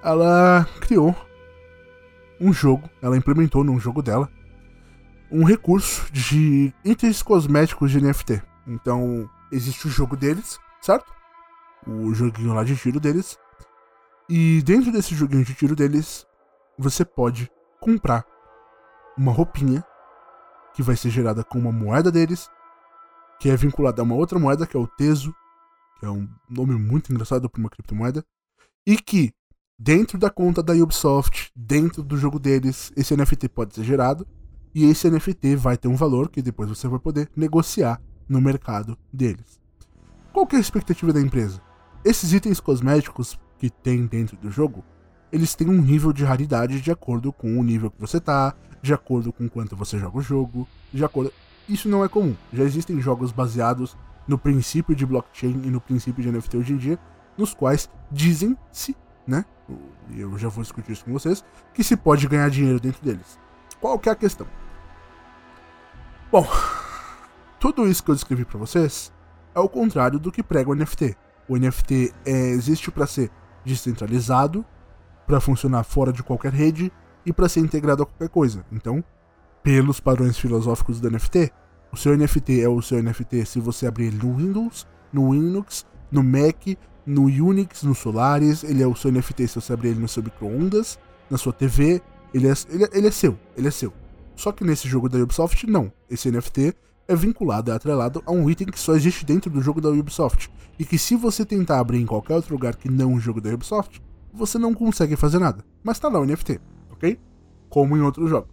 ela 0.03 0.67
criou 0.81 1.15
um 2.39 2.51
jogo, 2.51 2.89
ela 3.01 3.15
implementou 3.15 3.63
num 3.63 3.79
jogo 3.79 4.01
dela 4.01 4.29
um 5.33 5.43
recurso 5.43 6.13
de 6.13 6.71
itens 6.85 7.23
cosméticos 7.23 7.89
de 7.89 7.99
NFT. 7.99 8.39
Então, 8.67 9.27
existe 9.51 9.87
o 9.87 9.89
jogo 9.89 10.15
deles, 10.15 10.59
certo? 10.79 11.11
O 11.87 12.13
joguinho 12.13 12.53
lá 12.53 12.63
de 12.63 12.77
tiro 12.77 12.99
deles. 12.99 13.39
E 14.29 14.61
dentro 14.61 14.91
desse 14.91 15.15
joguinho 15.15 15.43
de 15.43 15.55
tiro 15.55 15.75
deles, 15.75 16.27
você 16.77 17.03
pode 17.03 17.51
comprar 17.81 18.23
uma 19.17 19.31
roupinha 19.31 19.83
que 20.75 20.83
vai 20.83 20.95
ser 20.95 21.09
gerada 21.09 21.43
com 21.43 21.57
uma 21.57 21.71
moeda 21.71 22.11
deles, 22.11 22.47
que 23.39 23.49
é 23.49 23.57
vinculada 23.57 24.03
a 24.03 24.05
uma 24.05 24.15
outra 24.15 24.37
moeda, 24.37 24.67
que 24.67 24.77
é 24.77 24.79
o 24.79 24.87
Teso, 24.87 25.33
que 25.99 26.05
é 26.05 26.09
um 26.09 26.29
nome 26.47 26.75
muito 26.75 27.11
engraçado 27.11 27.49
para 27.49 27.59
uma 27.59 27.69
criptomoeda, 27.71 28.23
e 28.85 28.97
que 28.97 29.33
dentro 29.79 30.19
da 30.19 30.29
conta 30.29 30.61
da 30.61 30.73
Ubisoft, 30.73 31.51
dentro 31.55 32.03
do 32.03 32.17
jogo 32.17 32.37
deles, 32.37 32.91
esse 32.95 33.17
NFT 33.17 33.49
pode 33.49 33.73
ser 33.73 33.83
gerado, 33.83 34.27
e 34.73 34.85
esse 34.85 35.09
NFT 35.09 35.55
vai 35.55 35.77
ter 35.77 35.87
um 35.87 35.95
valor 35.95 36.29
que 36.29 36.41
depois 36.41 36.69
você 36.69 36.87
vai 36.87 36.99
poder 36.99 37.29
negociar 37.35 38.01
no 38.27 38.41
mercado 38.41 38.97
deles. 39.11 39.61
Qual 40.31 40.47
é 40.51 40.55
a 40.55 40.59
expectativa 40.59 41.13
da 41.13 41.21
empresa? 41.21 41.61
Esses 42.03 42.33
itens 42.33 42.59
cosméticos 42.59 43.39
que 43.57 43.69
tem 43.69 44.05
dentro 44.05 44.35
do 44.37 44.49
jogo, 44.49 44.83
eles 45.31 45.55
têm 45.55 45.69
um 45.69 45.81
nível 45.81 46.11
de 46.11 46.23
raridade 46.23 46.81
de 46.81 46.91
acordo 46.91 47.31
com 47.31 47.59
o 47.59 47.63
nível 47.63 47.91
que 47.91 48.01
você 48.01 48.19
tá, 48.19 48.55
de 48.81 48.93
acordo 48.93 49.31
com 49.31 49.47
quanto 49.47 49.75
você 49.75 49.97
joga 49.97 50.17
o 50.17 50.21
jogo, 50.21 50.67
de 50.91 51.05
acordo. 51.05 51.31
Isso 51.69 51.87
não 51.87 52.03
é 52.03 52.09
comum. 52.09 52.35
Já 52.51 52.63
existem 52.63 52.99
jogos 52.99 53.31
baseados 53.31 53.95
no 54.27 54.37
princípio 54.37 54.95
de 54.95 55.05
blockchain 55.05 55.61
e 55.63 55.69
no 55.69 55.79
princípio 55.79 56.23
de 56.23 56.31
NFT 56.31 56.57
hoje 56.57 56.73
em 56.73 56.77
dia, 56.77 56.99
nos 57.37 57.53
quais 57.53 57.89
dizem-se, 58.11 58.95
né? 59.25 59.45
Eu 60.15 60.37
já 60.37 60.49
vou 60.49 60.61
discutir 60.61 60.91
isso 60.91 61.05
com 61.05 61.13
vocês, 61.13 61.43
que 61.73 61.83
se 61.83 61.95
pode 61.95 62.27
ganhar 62.27 62.49
dinheiro 62.49 62.79
dentro 62.79 63.03
deles. 63.03 63.39
Qual 63.79 63.97
que 63.97 64.09
é 64.09 64.11
a 64.11 64.15
questão? 64.15 64.47
Bom, 66.33 66.47
tudo 67.61 67.87
isso 67.87 68.03
que 68.03 68.09
eu 68.09 68.15
descrevi 68.15 68.43
para 68.43 68.57
vocês 68.57 69.13
é 69.53 69.59
o 69.59 69.69
contrário 69.69 70.17
do 70.17 70.31
que 70.31 70.41
prega 70.41 70.71
o 70.71 70.73
NFT. 70.73 71.15
O 71.47 71.55
NFT 71.55 72.11
é, 72.25 72.31
existe 72.49 72.89
para 72.89 73.05
ser 73.05 73.29
descentralizado, 73.63 74.65
para 75.27 75.39
funcionar 75.39 75.83
fora 75.83 76.11
de 76.11 76.23
qualquer 76.23 76.51
rede 76.51 76.91
e 77.23 77.31
para 77.31 77.47
ser 77.47 77.59
integrado 77.59 78.01
a 78.01 78.05
qualquer 78.07 78.29
coisa. 78.29 78.65
Então, 78.71 79.03
pelos 79.61 79.99
padrões 79.99 80.35
filosóficos 80.35 80.99
do 80.99 81.11
NFT, 81.11 81.51
o 81.91 81.97
seu 81.97 82.17
NFT 82.17 82.61
é 82.61 82.67
o 82.67 82.81
seu 82.81 83.03
NFT 83.03 83.45
se 83.45 83.59
você 83.59 83.85
abrir 83.85 84.07
ele 84.07 84.17
no 84.17 84.35
Windows, 84.35 84.87
no 85.13 85.31
Linux, 85.31 85.85
no 86.11 86.23
Mac, 86.23 86.65
no 87.05 87.25
Unix, 87.25 87.83
no 87.83 87.93
Solaris, 87.93 88.63
ele 88.63 88.81
é 88.81 88.87
o 88.87 88.95
seu 88.95 89.11
NFT 89.11 89.49
se 89.49 89.55
você 89.61 89.73
abrir 89.73 89.89
ele 89.89 89.99
no 89.99 90.07
seu 90.07 90.23
microondas, 90.23 90.97
na 91.29 91.37
sua 91.37 91.53
TV, 91.53 92.01
ele 92.33 92.47
é, 92.47 92.53
ele, 92.71 92.85
é, 92.85 92.89
ele 92.91 93.07
é 93.07 93.11
seu, 93.11 93.37
ele 93.55 93.67
é 93.67 93.71
seu. 93.71 93.93
Só 94.35 94.51
que 94.51 94.63
nesse 94.63 94.87
jogo 94.87 95.09
da 95.09 95.19
Ubisoft, 95.19 95.67
não. 95.67 95.91
Esse 96.09 96.31
NFT 96.31 96.73
é 97.07 97.15
vinculado, 97.15 97.71
é 97.71 97.75
atrelado 97.75 98.23
a 98.25 98.31
um 98.31 98.49
item 98.49 98.67
que 98.67 98.79
só 98.79 98.93
existe 98.95 99.25
dentro 99.25 99.49
do 99.49 99.61
jogo 99.61 99.81
da 99.81 99.89
Ubisoft. 99.89 100.49
E 100.77 100.85
que 100.85 100.97
se 100.97 101.15
você 101.15 101.45
tentar 101.45 101.79
abrir 101.79 101.99
em 101.99 102.05
qualquer 102.05 102.35
outro 102.35 102.53
lugar 102.53 102.75
que 102.75 102.89
não 102.89 103.13
o 103.13 103.19
jogo 103.19 103.39
da 103.39 103.53
Ubisoft, 103.53 104.01
você 104.33 104.57
não 104.57 104.73
consegue 104.73 105.15
fazer 105.15 105.39
nada. 105.39 105.63
Mas 105.83 105.99
tá 105.99 106.07
lá 106.07 106.19
o 106.19 106.25
NFT, 106.25 106.59
ok? 106.91 107.19
Como 107.69 107.95
em 107.95 108.01
outros 108.01 108.29
jogos. 108.29 108.49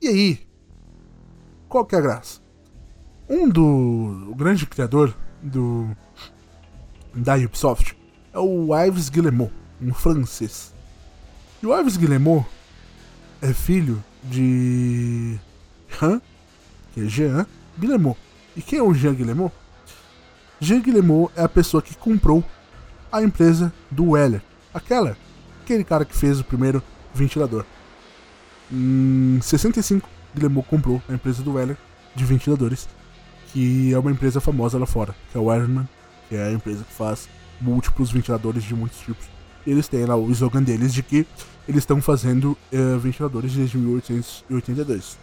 E 0.00 0.08
aí, 0.08 0.40
qual 1.68 1.84
que 1.84 1.94
é 1.94 1.98
a 1.98 2.02
graça? 2.02 2.40
Um 3.28 3.48
do. 3.48 4.30
O 4.30 4.34
grande 4.34 4.66
criador 4.66 5.14
do. 5.42 5.88
da 7.14 7.36
Ubisoft 7.36 7.96
é 8.32 8.38
o 8.38 8.74
Yves 8.74 9.10
Guillemot, 9.10 9.52
um 9.80 9.92
francês. 9.92 10.74
E 11.62 11.66
o 11.66 11.78
Yves 11.78 11.96
Guillemot 11.96 12.46
é 13.40 13.52
filho 13.52 14.02
de. 14.22 15.38
Jean, 16.00 16.20
que 16.92 17.00
é 17.00 17.04
Jean 17.04 17.46
Guillemot. 17.78 18.16
E 18.56 18.62
quem 18.62 18.78
é 18.78 18.82
o 18.82 18.94
Jean 18.94 19.14
Guillemot? 19.14 19.52
Jean 20.60 20.80
Guillemot 20.80 21.30
é 21.36 21.42
a 21.42 21.48
pessoa 21.48 21.82
que 21.82 21.94
comprou 21.96 22.44
a 23.10 23.22
empresa 23.22 23.72
do 23.90 24.10
Weller. 24.10 24.42
Aquela, 24.72 25.16
aquele 25.62 25.84
cara 25.84 26.04
que 26.04 26.16
fez 26.16 26.40
o 26.40 26.44
primeiro 26.44 26.82
ventilador. 27.14 27.64
Em 28.70 29.38
65, 29.42 30.08
Guillemot 30.34 30.66
comprou 30.66 31.02
a 31.08 31.12
empresa 31.12 31.42
do 31.42 31.54
Weller 31.54 31.76
de 32.14 32.24
ventiladores, 32.24 32.88
que 33.52 33.92
é 33.92 33.98
uma 33.98 34.10
empresa 34.10 34.40
famosa 34.40 34.78
lá 34.78 34.86
fora, 34.86 35.14
que 35.30 35.36
é 35.36 35.40
o 35.40 35.44
Wellerman, 35.44 35.88
que 36.28 36.36
é 36.36 36.44
a 36.44 36.52
empresa 36.52 36.84
que 36.84 36.92
faz 36.92 37.28
múltiplos 37.60 38.10
ventiladores 38.10 38.64
de 38.64 38.74
muitos 38.74 38.98
tipos. 39.00 39.26
Eles 39.66 39.88
têm 39.88 40.04
lá 40.04 40.16
o 40.16 40.30
slogan 40.30 40.62
deles 40.62 40.92
de 40.92 41.02
que 41.02 41.26
eles 41.66 41.82
estão 41.82 42.00
fazendo 42.00 42.56
uh, 42.72 42.98
ventiladores 42.98 43.54
desde 43.54 43.78
1882. 43.78 45.18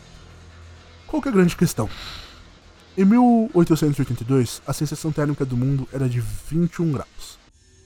Qual 1.08 1.22
é 1.26 1.30
a 1.30 1.32
grande 1.32 1.56
questão? 1.56 1.90
Em 2.98 3.06
1882, 3.06 4.62
a 4.66 4.74
sensação 4.74 5.12
térmica 5.12 5.46
do 5.46 5.56
mundo 5.56 5.88
era 5.92 6.08
de 6.10 6.20
21 6.20 6.92
graus. 6.92 7.40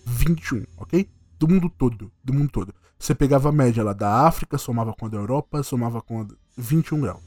21, 0.05 0.63
ok? 0.77 1.09
Do 1.39 1.47
mundo 1.47 1.69
todo, 1.69 2.11
do 2.23 2.33
mundo 2.33 2.49
todo. 2.51 2.73
Você 2.97 3.13
pegava 3.13 3.49
a 3.49 3.51
média 3.51 3.83
lá 3.83 3.93
da 3.93 4.25
África, 4.27 4.57
somava 4.57 4.93
com 4.93 5.05
a 5.05 5.09
da 5.09 5.17
Europa, 5.17 5.61
somava 5.61 6.01
com 6.01 6.21
a 6.21 6.25
21 6.57 7.01
graus. 7.01 7.21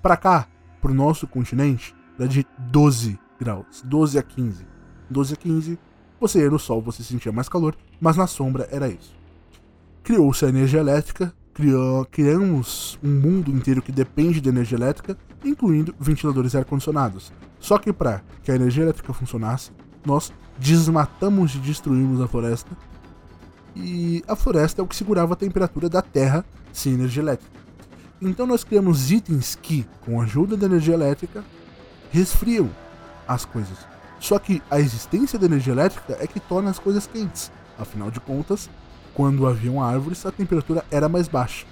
Para 0.00 0.16
cá, 0.16 0.48
pro 0.80 0.94
nosso 0.94 1.26
continente, 1.26 1.94
era 2.18 2.28
de 2.28 2.46
12 2.58 3.18
graus, 3.38 3.82
12 3.84 4.18
a 4.18 4.22
15. 4.22 4.66
12 5.10 5.34
a 5.34 5.36
15, 5.36 5.78
você 6.18 6.40
ia 6.40 6.50
no 6.50 6.58
sol, 6.58 6.80
você 6.80 7.02
sentia 7.02 7.32
mais 7.32 7.48
calor, 7.48 7.76
mas 8.00 8.16
na 8.16 8.26
sombra 8.26 8.68
era 8.70 8.88
isso. 8.88 9.14
Criou-se 10.04 10.44
a 10.44 10.50
energia 10.50 10.80
elétrica, 10.80 11.32
criou, 11.54 12.04
criamos 12.04 12.98
um 13.02 13.08
mundo 13.08 13.50
inteiro 13.50 13.80
que 13.80 13.90
depende 13.90 14.38
de 14.38 14.50
energia 14.50 14.76
elétrica, 14.76 15.16
incluindo 15.42 15.94
ventiladores 15.98 16.54
ar-condicionados. 16.54 17.32
Só 17.58 17.78
que 17.78 17.90
para 17.90 18.22
que 18.42 18.52
a 18.52 18.54
energia 18.54 18.82
elétrica 18.82 19.14
funcionasse, 19.14 19.72
nós 20.04 20.30
desmatamos 20.58 21.54
e 21.54 21.58
destruímos 21.58 22.20
a 22.20 22.28
floresta. 22.28 22.76
E 23.74 24.22
a 24.28 24.36
floresta 24.36 24.82
é 24.82 24.84
o 24.84 24.86
que 24.86 24.94
segurava 24.94 25.32
a 25.32 25.36
temperatura 25.36 25.88
da 25.88 26.02
Terra 26.02 26.44
sem 26.70 26.92
energia 26.92 27.22
elétrica. 27.22 27.58
Então 28.20 28.46
nós 28.46 28.62
criamos 28.62 29.10
itens 29.10 29.54
que, 29.54 29.86
com 30.04 30.20
a 30.20 30.24
ajuda 30.24 30.54
da 30.54 30.66
energia 30.66 30.92
elétrica, 30.92 31.42
resfriam 32.10 32.68
as 33.26 33.46
coisas. 33.46 33.78
Só 34.20 34.38
que 34.38 34.62
a 34.70 34.78
existência 34.78 35.38
da 35.38 35.46
energia 35.46 35.72
elétrica 35.72 36.18
é 36.20 36.26
que 36.26 36.40
torna 36.40 36.68
as 36.68 36.78
coisas 36.78 37.06
quentes. 37.06 37.50
Afinal 37.78 38.10
de 38.10 38.20
contas, 38.20 38.68
quando 39.14 39.46
haviam 39.46 39.82
árvores, 39.82 40.26
a 40.26 40.32
temperatura 40.32 40.84
era 40.90 41.08
mais 41.08 41.28
baixa. 41.28 41.64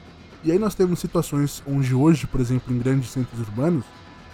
E 0.44 0.50
aí 0.50 0.58
nós 0.58 0.74
temos 0.74 0.98
situações 0.98 1.62
onde 1.66 1.94
hoje, 1.94 2.26
por 2.26 2.40
exemplo, 2.40 2.74
em 2.74 2.78
grandes 2.78 3.10
centros 3.10 3.40
urbanos, 3.40 3.84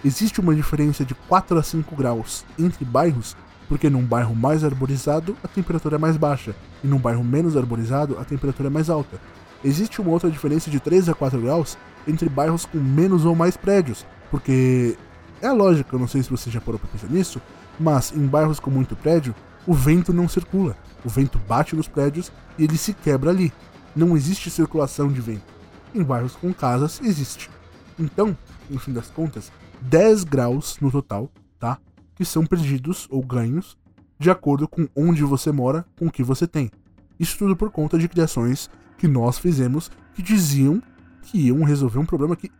existe 0.03 0.39
uma 0.39 0.55
diferença 0.55 1.03
de 1.03 1.13
4 1.13 1.57
a 1.57 1.63
5 1.63 1.95
graus 1.95 2.45
entre 2.57 2.85
bairros, 2.85 3.35
porque 3.67 3.89
num 3.89 4.03
bairro 4.03 4.35
mais 4.35 4.63
arborizado 4.63 5.35
a 5.43 5.47
temperatura 5.47 5.97
é 5.97 5.99
mais 5.99 6.17
baixa, 6.17 6.55
e 6.83 6.87
num 6.87 6.97
bairro 6.97 7.23
menos 7.23 7.55
arborizado 7.55 8.17
a 8.19 8.25
temperatura 8.25 8.69
é 8.69 8.71
mais 8.71 8.89
alta. 8.89 9.19
Existe 9.63 10.01
uma 10.01 10.11
outra 10.11 10.31
diferença 10.31 10.71
de 10.71 10.79
3 10.79 11.09
a 11.09 11.13
4 11.13 11.39
graus 11.41 11.77
entre 12.07 12.29
bairros 12.29 12.65
com 12.65 12.79
menos 12.79 13.25
ou 13.25 13.35
mais 13.35 13.57
prédios, 13.57 14.05
porque 14.31 14.97
é 15.41 15.51
lógico, 15.51 15.95
eu 15.95 15.99
não 15.99 16.07
sei 16.07 16.23
se 16.23 16.29
você 16.29 16.49
já 16.49 16.59
parou 16.59 16.79
para 16.79 16.89
pensar 16.89 17.07
nisso, 17.07 17.41
mas 17.79 18.11
em 18.15 18.25
bairros 18.25 18.59
com 18.59 18.71
muito 18.71 18.95
prédio, 18.95 19.35
o 19.65 19.73
vento 19.73 20.13
não 20.13 20.27
circula. 20.27 20.77
O 21.03 21.09
vento 21.09 21.39
bate 21.47 21.75
nos 21.75 21.87
prédios 21.87 22.31
e 22.57 22.63
ele 22.63 22.77
se 22.77 22.93
quebra 22.93 23.29
ali. 23.29 23.53
Não 23.95 24.15
existe 24.15 24.49
circulação 24.49 25.07
de 25.11 25.21
vento. 25.21 25.43
Em 25.93 26.03
bairros 26.03 26.35
com 26.35 26.53
casas 26.53 27.01
existe. 27.03 27.49
Então, 27.97 28.37
no 28.69 28.79
fim 28.79 28.93
das 28.93 29.07
contas, 29.07 29.51
10 29.81 30.23
graus 30.23 30.77
no 30.79 30.91
total, 30.91 31.29
tá? 31.59 31.77
Que 32.15 32.25
são 32.25 32.45
perdidos 32.45 33.07
ou 33.09 33.23
ganhos 33.23 33.77
de 34.17 34.29
acordo 34.29 34.67
com 34.67 34.87
onde 34.95 35.23
você 35.23 35.51
mora, 35.51 35.85
com 35.97 36.07
o 36.07 36.11
que 36.11 36.23
você 36.23 36.45
tem. 36.45 36.69
Isso 37.19 37.37
tudo 37.37 37.55
por 37.55 37.71
conta 37.71 37.97
de 37.97 38.07
criações 38.07 38.69
que 38.97 39.07
nós 39.07 39.39
fizemos 39.39 39.89
que 40.13 40.21
diziam 40.21 40.81
que 41.21 41.37
iam 41.47 41.63
resolver 41.63 41.99
um 41.99 42.05
problema 42.05 42.35
que 42.35 42.51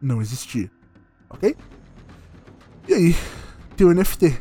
não 0.00 0.20
existia. 0.20 0.70
Ok? 1.30 1.56
E 2.88 2.94
aí, 2.94 3.16
tem 3.76 3.86
o 3.86 3.92
NFT, 3.92 4.38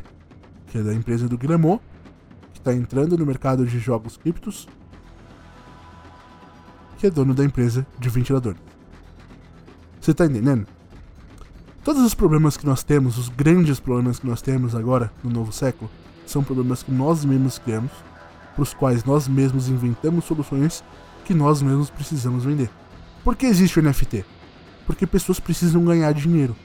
que 0.68 0.78
é 0.78 0.84
da 0.84 0.94
empresa 0.94 1.28
do 1.28 1.38
Guillemot, 1.38 1.82
está 2.66 2.74
entrando 2.74 3.16
no 3.16 3.28
mercado 3.28 3.64
de 3.64 3.78
jogos 3.78 4.18
criptos, 4.18 4.68
que 6.98 7.06
é 7.06 7.12
dono 7.12 7.36
da 7.36 7.46
empresa 7.46 7.86
de 8.00 8.10
ventiladores. 8.10 8.60
Você 10.02 10.10
está 10.10 10.26
entendendo? 10.26 10.66
Todos 11.84 12.02
os 12.04 12.16
problemas 12.16 12.58
que 12.58 12.66
nós 12.66 12.84
temos, 12.84 13.20
os 13.20 13.30
grandes 13.30 13.80
problemas 13.80 14.18
que 14.18 14.26
nós 14.26 14.42
temos 14.42 14.74
agora 14.74 15.14
no 15.24 15.30
novo 15.30 15.52
século, 15.52 15.92
são 16.26 16.44
problemas 16.44 16.82
que 16.82 16.92
nós 16.92 17.24
mesmos 17.24 17.60
criamos, 17.60 17.92
para 18.56 18.64
os 18.64 18.74
quais 18.74 19.04
nós 19.04 19.28
mesmos 19.28 19.70
inventamos 19.70 20.26
soluções 20.26 20.84
que 21.24 21.36
nós 21.36 21.62
mesmos 21.62 21.92
precisamos 21.92 22.46
vender. 22.46 22.72
Por 23.24 23.36
que 23.36 23.46
existe 23.46 23.80
o 23.80 23.84
NFT? 23.84 24.26
Porque 24.88 25.06
pessoas 25.06 25.40
precisam 25.40 25.86
ganhar 25.86 26.12
dinheiro. 26.14 26.56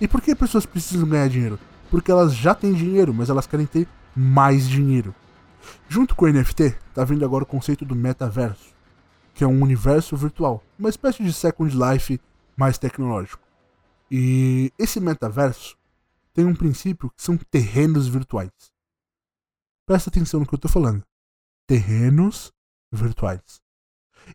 E 0.00 0.06
por 0.06 0.20
que 0.20 0.36
pessoas 0.36 0.66
precisam 0.66 1.08
ganhar 1.08 1.28
dinheiro? 1.28 1.58
Porque 1.90 2.12
elas 2.12 2.32
já 2.32 2.54
têm 2.54 2.72
dinheiro, 2.72 3.12
mas 3.12 3.28
elas 3.28 3.46
querem 3.46 3.66
ter 3.66 3.88
mais 4.14 4.68
dinheiro. 4.68 5.12
Junto 5.88 6.14
com 6.14 6.24
o 6.24 6.28
NFT, 6.28 6.76
tá 6.94 7.04
vindo 7.04 7.24
agora 7.24 7.44
o 7.44 7.46
conceito 7.46 7.84
do 7.84 7.94
metaverso. 7.94 8.76
que 9.34 9.44
é 9.44 9.46
um 9.46 9.62
universo 9.62 10.16
virtual, 10.16 10.64
uma 10.76 10.88
espécie 10.88 11.22
de 11.22 11.32
Second 11.32 11.72
Life 11.76 12.20
mais 12.56 12.76
tecnológico. 12.76 13.40
E 14.10 14.72
esse 14.76 14.98
metaverso 14.98 15.76
tem 16.34 16.44
um 16.44 16.56
princípio 16.56 17.08
que 17.10 17.22
são 17.22 17.36
terrenos 17.36 18.08
virtuais. 18.08 18.50
Presta 19.86 20.10
atenção 20.10 20.40
no 20.40 20.46
que 20.46 20.54
eu 20.54 20.56
estou 20.56 20.70
falando. 20.70 21.04
Terrenos 21.68 22.52
virtuais. 22.90 23.60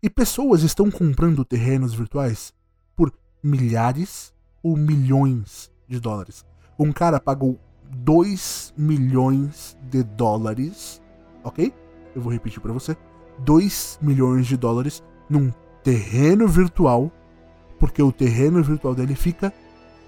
E 0.02 0.10
pessoas 0.10 0.64
estão 0.64 0.90
comprando 0.90 1.44
terrenos 1.44 1.94
virtuais 1.94 2.54
por 2.96 3.14
milhares 3.44 4.34
ou 4.64 4.78
milhões 4.78 5.70
de 5.88 6.00
dólares. 6.00 6.46
Um 6.80 6.94
cara 6.94 7.20
pagou 7.20 7.60
2 7.90 8.74
milhões 8.78 9.78
de 9.84 10.02
dólares, 10.02 11.02
ok? 11.44 11.74
Eu 12.16 12.22
vou 12.22 12.32
repetir 12.32 12.62
para 12.62 12.74
você: 12.74 12.96
2 13.40 14.00
milhões 14.02 14.48
de 14.48 14.58
dólares 14.58 15.04
num 15.30 15.52
terreno 15.84 16.48
virtual, 16.48 17.12
porque 17.80 18.02
o 18.02 18.12
terreno 18.12 18.64
virtual 18.64 18.96
dele 18.96 19.16
fica 19.16 19.54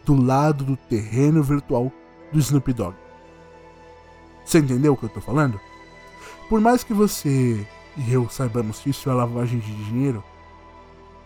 do 0.05 0.15
lado 0.15 0.63
do 0.63 0.77
terreno 0.77 1.41
virtual 1.43 1.91
do 2.31 2.39
Snoop 2.39 2.71
Dogg. 2.73 2.95
Você 4.45 4.59
entendeu 4.59 4.93
o 4.93 4.97
que 4.97 5.05
eu 5.05 5.09
tô 5.09 5.19
falando? 5.19 5.59
Por 6.47 6.61
mais 6.61 6.83
que 6.83 6.93
você 6.93 7.65
e 7.97 8.11
eu 8.11 8.27
saibamos 8.29 8.79
que 8.79 8.89
isso 8.89 9.09
é 9.09 9.13
lavagem 9.13 9.59
de 9.59 9.73
dinheiro, 9.85 10.23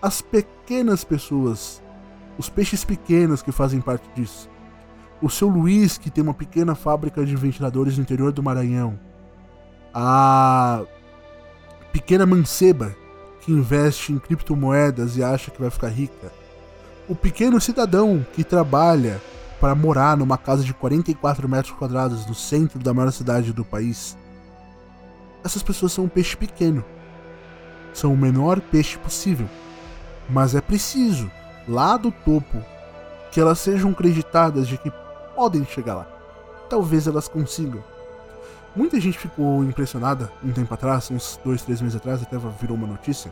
as 0.01 0.21
pequenas 0.21 1.03
pessoas, 1.03 1.81
os 2.37 2.49
peixes 2.49 2.83
pequenos 2.85 3.41
que 3.41 3.51
fazem 3.51 3.81
parte 3.81 4.07
disso, 4.15 4.49
o 5.21 5.29
seu 5.29 5.49
Luiz, 5.49 5.97
que 5.97 6.09
tem 6.09 6.23
uma 6.23 6.33
pequena 6.33 6.75
fábrica 6.75 7.25
de 7.25 7.35
ventiladores 7.35 7.97
no 7.97 8.03
interior 8.03 8.31
do 8.31 8.43
Maranhão, 8.43 8.99
a 9.93 10.84
pequena 11.91 12.25
manceba 12.25 12.95
que 13.41 13.52
investe 13.52 14.12
em 14.12 14.19
criptomoedas 14.19 15.17
e 15.17 15.23
acha 15.23 15.52
que 15.52 15.62
vai 15.62 15.69
ficar 15.69 15.89
rica, 15.89 16.32
o 17.08 17.15
pequeno 17.15 17.60
cidadão 17.60 18.25
que 18.34 18.43
trabalha 18.43 19.19
para 19.60 19.75
morar 19.75 20.15
numa 20.15 20.38
casa 20.38 20.63
de 20.63 20.73
44 20.73 21.49
metros 21.49 21.75
quadrados 21.75 22.25
no 22.25 22.36
centro 22.36 22.80
da 22.80 22.93
maior 22.93 23.12
cidade 23.12 23.52
do 23.52 23.65
país, 23.65 24.15
essas 25.43 25.63
pessoas 25.63 25.91
são 25.91 26.06
um 26.06 26.10
peixe 26.10 26.36
pequeno. 26.36 26.84
São 27.93 28.13
o 28.13 28.17
menor 28.17 28.62
peixe 28.62 28.97
possível. 28.97 29.49
Mas 30.30 30.54
é 30.54 30.62
preciso, 30.62 31.30
lá 31.67 31.97
do 31.97 32.12
topo, 32.12 32.63
que 33.32 33.39
elas 33.39 33.60
sejam 33.60 33.91
acreditadas 33.91 34.67
de 34.67 34.78
que 34.78 34.91
podem 35.36 35.65
chegar 35.65 35.95
lá. 35.95 36.08
Talvez 36.69 37.08
elas 37.08 37.28
consigam. 37.28 37.84
Muita 38.79 38.97
gente 38.97 39.19
ficou 39.19 39.61
impressionada 39.61 40.31
um 40.41 40.53
tempo 40.53 40.73
atrás, 40.73 41.11
uns 41.11 41.37
dois, 41.43 41.61
três 41.61 41.81
meses 41.81 41.97
atrás, 41.97 42.23
até 42.23 42.37
virou 42.37 42.77
uma 42.77 42.87
notícia, 42.87 43.29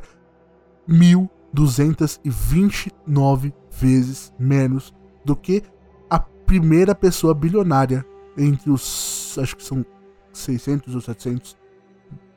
1.229 1.54 3.52
vezes 3.70 4.32
menos 4.38 4.92
do 5.24 5.36
que 5.36 5.62
a 6.10 6.18
primeira 6.18 6.94
pessoa 6.94 7.32
bilionária 7.34 8.04
entre 8.36 8.70
os. 8.70 9.36
acho 9.40 9.56
que 9.56 9.62
são 9.62 9.84
600 10.32 10.94
ou 10.94 11.00
700 11.00 11.56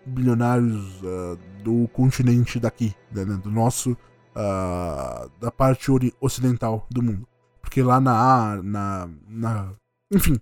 bilionários 0.06 1.02
uh, 1.02 1.38
do 1.64 1.88
continente 1.90 2.60
daqui, 2.60 2.96
né, 3.12 3.26
do 3.26 3.52
nosso 3.52 3.92
uh, 3.92 5.30
da 5.40 5.52
parte 5.52 5.92
ocidental 6.22 6.88
do 6.90 7.02
mundo. 7.02 7.28
Porque 7.62 7.82
lá 7.82 8.00
na, 8.00 8.62
na, 8.64 9.10
na 9.28 9.74
enfim, 10.14 10.40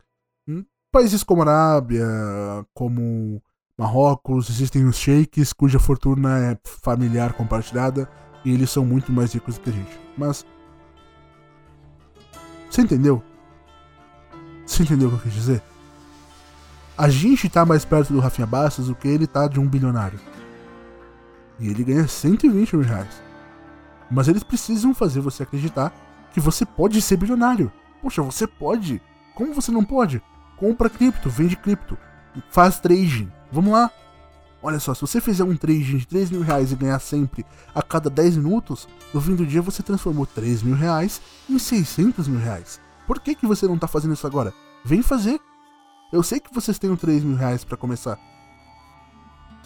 países 0.92 1.24
como 1.24 1.42
Arábia, 1.42 2.06
como 2.74 3.42
Marrocos, 3.78 4.50
existem 4.50 4.86
os 4.86 4.98
sheiks 4.98 5.52
cuja 5.52 5.80
fortuna 5.80 6.52
é 6.52 6.58
familiar 6.64 7.34
compartilhada 7.34 8.08
e 8.46 8.54
eles 8.54 8.70
são 8.70 8.86
muito 8.86 9.12
mais 9.12 9.34
ricos 9.34 9.56
do 9.56 9.62
que 9.62 9.70
a 9.72 9.74
gente. 9.74 10.00
Mas 10.16 10.46
você 12.70 12.82
entendeu? 12.82 13.24
Você 14.66 14.84
entendeu 14.84 15.08
o 15.08 15.12
que 15.12 15.18
eu 15.18 15.22
quis 15.24 15.34
dizer? 15.34 15.64
A 16.98 17.10
gente 17.10 17.50
tá 17.50 17.66
mais 17.66 17.84
perto 17.84 18.14
do 18.14 18.20
Rafinha 18.20 18.48
Bastos 18.48 18.88
do 18.88 18.96
que 18.96 19.08
ele 19.08 19.28
tá 19.28 19.48
de 19.48 19.60
um 19.60 19.68
bilionário. 19.68 20.20
E 21.60 21.68
ele 21.68 21.84
ganha 21.84 22.08
120 22.08 22.76
mil 22.76 22.86
reais. 22.86 23.22
Mas 24.10 24.28
eles 24.28 24.44
precisam 24.44 24.94
fazer 24.94 25.20
você 25.20 25.44
acreditar 25.44 25.94
que 26.32 26.40
você 26.40 26.66
pode 26.66 27.02
ser 27.02 27.18
bilionário. 27.18 27.72
Poxa, 28.02 28.22
você 28.22 28.46
pode. 28.46 29.02
Como 29.34 29.54
você 29.54 29.72
não 29.72 29.84
pode? 29.84 30.22
Compra 30.58 30.90
cripto, 30.90 31.30
vende 31.30 31.56
cripto, 31.56 31.98
faz 32.50 32.80
trading. 32.80 33.32
Vamos 33.52 33.74
lá. 33.74 33.92
Olha 34.66 34.80
só, 34.80 34.96
se 34.96 35.02
você 35.02 35.22
fizer 35.22 35.44
um 35.44 35.56
trading 35.56 36.00
de 36.00 36.08
3 36.08 36.32
mil 36.32 36.42
reais 36.42 36.72
e 36.72 36.76
ganhar 36.76 36.98
sempre 36.98 37.46
a 37.76 37.84
cada 37.84 38.10
10 38.10 38.38
minutos, 38.38 38.88
no 39.14 39.22
fim 39.22 39.36
do 39.36 39.46
dia 39.46 39.62
você 39.62 39.84
transformou 39.84 40.26
3 40.26 40.64
mil 40.64 40.74
reais 40.74 41.22
em 41.48 41.60
600 41.60 42.28
mil 42.28 42.40
reais. 42.40 42.82
Por 43.06 43.20
que, 43.20 43.36
que 43.36 43.46
você 43.46 43.68
não 43.68 43.78
tá 43.78 43.88
fazendo 43.88 44.16
isso 44.16 44.26
agora? 44.26 44.52
Vem 44.84 45.04
fazer. 45.04 45.40
Eu 46.12 46.24
sei 46.24 46.40
que 46.40 46.52
vocês 46.52 46.80
têm 46.80 46.96
3 46.96 47.24
mil 47.24 47.38
reais 47.38 47.64
para 47.64 47.78
começar. 47.78 48.18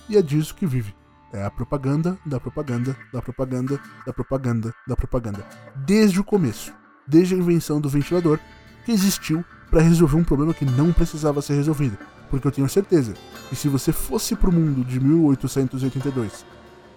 E 0.10 0.18
é 0.18 0.22
disso 0.22 0.54
que 0.54 0.66
vive. 0.66 0.94
É 1.32 1.46
a 1.46 1.50
propaganda 1.50 2.20
da 2.26 2.38
propaganda 2.38 2.94
da 3.14 3.22
propaganda 3.22 3.80
da 4.06 4.12
propaganda 4.12 4.74
da 4.86 4.98
propaganda. 4.98 5.48
Desde 5.78 6.20
o 6.20 6.26
começo, 6.26 6.74
desde 7.08 7.36
a 7.36 7.38
invenção 7.38 7.80
do 7.80 7.88
ventilador, 7.88 8.38
que 8.84 8.92
existiu 8.92 9.46
para 9.70 9.82
resolver 9.82 10.18
um 10.18 10.26
problema 10.26 10.54
que 10.54 10.66
não 10.66 10.92
precisava 10.92 11.42
ser 11.42 11.54
resolvido. 11.54 11.98
Porque 12.30 12.48
eu 12.48 12.52
tenho 12.52 12.70
certeza 12.70 13.14
que 13.50 13.56
se 13.56 13.68
você 13.68 13.92
fosse 13.92 14.36
pro 14.36 14.52
mundo 14.52 14.84
de 14.84 15.00
1882, 15.00 16.46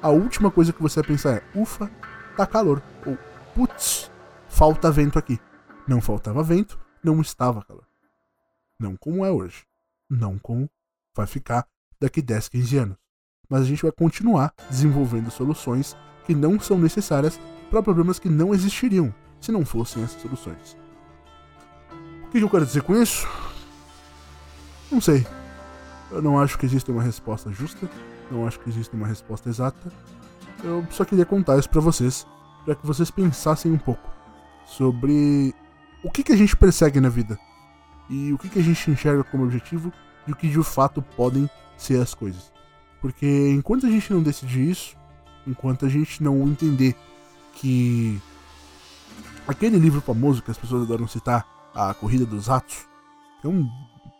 a 0.01 0.11
última 0.11 0.51
coisa 0.51 0.73
que 0.73 0.83
você 0.83 1.01
ia 1.01 1.05
pensar 1.05 1.37
é: 1.37 1.43
ufa, 1.55 1.91
tá 2.37 2.47
calor. 2.47 2.83
Ou 3.07 3.17
putz, 3.55 4.11
falta 4.49 4.91
vento 4.91 5.19
aqui. 5.19 5.41
Não 5.87 6.01
faltava 6.01 6.43
vento, 6.43 6.79
não 7.03 7.21
estava 7.21 7.63
calor. 7.63 7.87
Não 8.79 8.97
como 8.97 9.25
é 9.25 9.31
hoje. 9.31 9.65
Não 10.09 10.39
como 10.39 10.69
vai 11.17 11.27
ficar 11.27 11.67
daqui 12.01 12.21
10, 12.21 12.49
15 12.49 12.77
anos 12.79 13.03
mas 13.53 13.61
a 13.61 13.65
gente 13.67 13.83
vai 13.83 13.93
continuar 13.93 14.55
desenvolvendo 14.71 15.31
soluções 15.31 15.95
que 16.25 16.35
não 16.35 16.59
são 16.59 16.79
necessárias 16.79 17.39
para 17.71 17.83
problemas 17.83 18.19
que 18.19 18.31
não 18.31 18.55
existiriam 18.55 19.15
se 19.43 19.53
não 19.53 19.63
fossem 19.63 20.03
essas 20.03 20.23
soluções. 20.23 20.75
O 22.25 22.31
que 22.31 22.39
eu 22.39 22.49
quero 22.49 22.65
dizer 22.65 22.83
com 22.83 22.97
isso? 22.97 23.29
Não 24.93 25.01
sei. 25.01 25.27
Eu 26.11 26.21
não 26.21 26.39
acho 26.39 26.59
que 26.59 26.67
exista 26.67 26.93
uma 26.93 27.03
resposta 27.03 27.51
justa, 27.51 27.89
não 28.31 28.47
acho 28.47 28.61
que 28.61 28.69
exista 28.69 28.95
uma 28.95 29.07
resposta 29.07 29.49
exata. 29.49 29.91
Eu 30.63 30.87
só 30.91 31.03
queria 31.03 31.25
contar 31.25 31.59
isso 31.59 31.71
para 31.71 31.81
vocês, 31.81 32.27
para 32.67 32.75
que 32.75 32.87
vocês 32.87 33.11
pensassem 33.11 33.73
um 33.73 33.79
pouco 33.79 34.11
sobre 34.67 35.55
o 36.05 36.11
que, 36.11 36.23
que 36.23 36.33
a 36.33 36.37
gente 36.37 36.55
persegue 36.55 37.01
na 37.01 37.09
vida 37.09 37.39
e 38.11 38.35
o 38.35 38.39
que, 38.39 38.51
que 38.51 38.59
a 38.59 38.63
gente 38.63 38.91
enxerga 38.91 39.25
como 39.25 39.45
objetivo 39.45 39.91
e 40.27 40.33
o 40.33 40.37
que 40.37 40.47
de 40.47 40.63
fato 40.63 41.01
podem 41.17 41.49
ser 41.79 41.99
as 42.03 42.13
coisas. 42.15 42.53
Porque 43.01 43.51
enquanto 43.51 43.87
a 43.87 43.91
gente 43.91 44.13
não 44.13 44.23
decidir 44.23 44.71
isso, 44.71 44.95
enquanto 45.47 45.87
a 45.87 45.89
gente 45.89 46.23
não 46.23 46.43
entender 46.43 46.95
que 47.55 48.21
aquele 49.49 49.79
livro 49.79 50.03
famoso 50.03 50.43
que 50.43 50.51
as 50.51 50.59
pessoas 50.59 50.83
adoram 50.83 51.09
citar, 51.09 51.47
A 51.75 51.95
Corrida 51.95 52.27
dos 52.27 52.47
Ratos, 52.47 52.87
é 53.43 53.49
um 53.49 53.69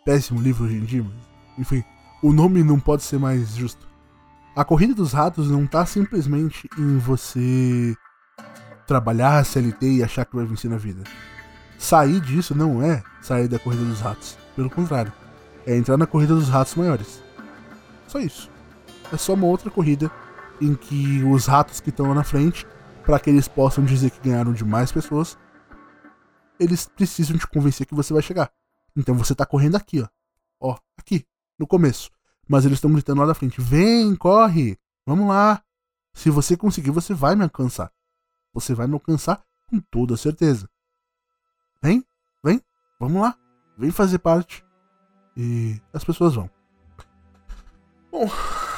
péssimo 0.05 0.41
livro 0.41 0.65
hoje 0.65 0.77
em 0.77 0.85
dia, 0.85 1.03
mas 1.03 1.33
enfim, 1.59 1.85
o 2.23 2.33
nome 2.33 2.63
não 2.63 2.79
pode 2.79 3.03
ser 3.03 3.19
mais 3.19 3.55
justo. 3.55 3.87
A 4.55 4.65
Corrida 4.65 4.95
dos 4.95 5.13
Ratos 5.13 5.51
não 5.51 5.67
tá 5.67 5.87
simplesmente 5.87 6.69
em 6.79 6.99
você 6.99 7.97
trabalhar 8.87 9.45
CLT 9.45 9.87
e 9.87 10.03
achar 10.03 10.25
que 10.25 10.37
vai 10.37 10.45
vencer 10.45 10.71
na 10.71 10.77
vida. 10.77 11.03
sair 11.79 12.21
disso 12.21 12.55
não 12.55 12.83
é 12.83 13.03
sair 13.21 13.49
da 13.49 13.59
corrida 13.59 13.85
dos 13.85 14.01
ratos. 14.01 14.37
Pelo 14.55 14.71
contrário, 14.71 15.13
é 15.67 15.77
entrar 15.77 15.97
na 15.97 16.07
corrida 16.07 16.35
dos 16.35 16.49
ratos 16.49 16.75
maiores. 16.75 17.23
Só 18.07 18.21
isso. 18.21 18.51
É 19.13 19.17
só 19.17 19.35
uma 19.35 19.47
outra 19.47 19.71
corrida 19.71 20.11
em 20.61 20.75
que 20.75 21.25
os 21.25 21.47
ratos 21.47 21.81
que 21.81 21.91
estão 21.91 22.09
lá 22.09 22.15
na 22.15 22.25
frente, 22.25 22.67
para 23.05 23.19
que 23.19 23.31
eles 23.31 23.49
possam 23.49 23.85
dizer 23.85 24.11
que 24.11 24.29
ganharam 24.29 24.53
de 24.53 24.65
mais 24.65 24.93
pessoas, 24.93 25.37
eles 26.61 26.87
precisam 26.87 27.37
te 27.37 27.47
convencer 27.47 27.87
que 27.87 27.95
você 27.95 28.13
vai 28.13 28.23
chegar. 28.23 28.51
Então 28.97 29.15
você 29.15 29.35
tá 29.35 29.47
correndo 29.47 29.77
aqui, 29.77 30.01
ó. 30.01 30.09
Ó, 30.61 30.79
aqui, 30.97 31.27
no 31.59 31.67
começo. 31.67 32.11
Mas 32.49 32.65
eles 32.65 32.77
estão 32.77 32.93
gritando 32.93 33.21
lá 33.21 33.27
da 33.27 33.35
frente: 33.35 33.61
vem, 33.61 34.15
corre, 34.17 34.79
vamos 35.07 35.29
lá. 35.29 35.63
Se 36.15 36.31
você 36.31 36.57
conseguir, 36.57 36.91
você 36.91 37.15
vai 37.15 37.35
me 37.35 37.43
alcançar. 37.43 37.91
Você 38.53 38.75
vai 38.75 38.87
me 38.87 38.95
alcançar 38.95 39.43
com 39.69 39.81
toda 39.81 40.17
certeza. 40.17 40.69
Vem, 41.83 42.05
vem, 42.45 42.61
vamos 43.01 43.23
lá. 43.23 43.37
Vem 43.79 43.91
fazer 43.91 44.19
parte. 44.19 44.65
E 45.37 45.81
as 45.93 46.05
pessoas 46.05 46.35
vão. 46.35 46.51
Bom, 48.11 48.31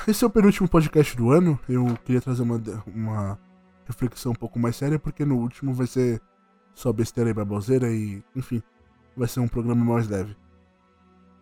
esse 0.07 0.23
é 0.23 0.27
o 0.27 0.31
penúltimo 0.31 0.69
podcast 0.69 1.17
do 1.17 1.33
ano. 1.33 1.59
Eu 1.69 1.97
queria 2.05 2.21
trazer 2.21 2.43
uma, 2.43 2.63
uma 2.87 3.39
reflexão 3.85 4.33
um 4.33 4.37
pouco 4.37 4.59
mais 4.59 4.77
séria, 4.77 4.99
porque 4.99 5.25
no 5.25 5.37
último 5.37 5.75
vai 5.75 5.89
ser 5.89 6.23
só 6.73 6.93
besteira 6.93 7.31
e 7.31 7.35
baboseira 7.35 7.91
e, 7.91 8.23
enfim, 8.35 8.63
vai 9.17 9.29
ser 9.29 9.41
um 9.41 9.49
programa 9.49 9.85
mais 9.85 10.09
leve. 10.09 10.37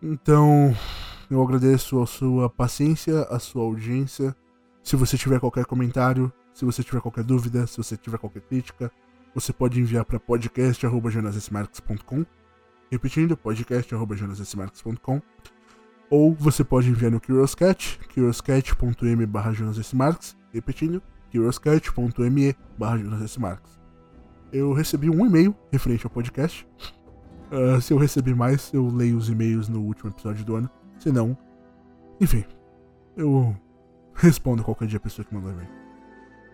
Então, 0.01 0.75
eu 1.29 1.41
agradeço 1.41 2.01
a 2.01 2.05
sua 2.05 2.49
paciência, 2.49 3.23
a 3.23 3.39
sua 3.39 3.63
audiência. 3.63 4.35
Se 4.83 4.95
você 4.95 5.17
tiver 5.17 5.39
qualquer 5.39 5.65
comentário, 5.65 6.31
se 6.53 6.65
você 6.65 6.83
tiver 6.83 7.01
qualquer 7.01 7.23
dúvida, 7.23 7.65
se 7.65 7.77
você 7.77 7.97
tiver 7.97 8.17
qualquer 8.17 8.41
crítica, 8.41 8.91
você 9.33 9.51
pode 9.51 9.79
enviar 9.79 10.05
para 10.05 10.19
podcast.jonasmarques.com. 10.19 12.25
Repetindo, 12.91 13.35
podcast.jonasmarques.com. 13.35 15.21
Ou 16.09 16.35
você 16.35 16.63
pode 16.63 16.89
enviar 16.89 17.09
no 17.09 17.19
Curioscat, 17.19 17.99
curioscat.me 18.13 19.25
barra 19.25 19.51
Repetindo, 20.53 21.01
curioscat.me 21.31 22.55
barra 22.77 22.99
Eu 24.51 24.73
recebi 24.73 25.09
um 25.09 25.25
e-mail 25.25 25.55
referente 25.71 26.05
ao 26.05 26.11
podcast. 26.11 26.67
Uh, 27.53 27.79
se 27.79 27.93
eu 27.93 27.99
receber 27.99 28.35
mais, 28.35 28.73
eu 28.73 28.87
leio 28.87 29.15
os 29.15 29.29
e-mails 29.29 29.69
no 29.69 29.79
último 29.81 30.09
episódio 30.09 30.43
do 30.43 30.55
ano. 30.55 30.69
Se 30.97 31.11
não, 31.11 31.37
enfim, 32.19 32.43
eu 33.15 33.55
respondo 34.15 34.63
qualquer 34.63 34.87
dia 34.87 34.97
a 34.97 34.99
pessoa 34.99 35.23
que 35.23 35.35
mandou 35.35 35.51
e-mail. 35.51 35.69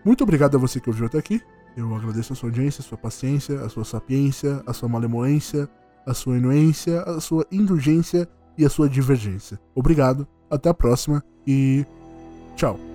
Muito 0.04 0.22
obrigado 0.22 0.56
a 0.56 0.58
você 0.58 0.78
que 0.78 0.90
ouviu 0.90 1.06
até 1.06 1.16
aqui. 1.16 1.40
Eu 1.74 1.94
agradeço 1.94 2.34
a 2.34 2.36
sua 2.36 2.50
audiência, 2.50 2.82
a 2.82 2.84
sua 2.84 2.98
paciência, 2.98 3.60
a 3.60 3.68
sua 3.70 3.84
sapiência, 3.84 4.62
a 4.66 4.74
sua 4.74 4.88
malemolência, 4.88 5.68
a 6.04 6.12
sua 6.12 6.36
inuência, 6.36 7.02
a 7.02 7.20
sua 7.20 7.46
indulgência 7.50 8.28
e 8.58 8.64
a 8.64 8.68
sua 8.68 8.88
divergência. 8.88 9.58
Obrigado, 9.74 10.26
até 10.50 10.68
a 10.68 10.74
próxima 10.74 11.24
e 11.46 11.86
tchau. 12.56 12.89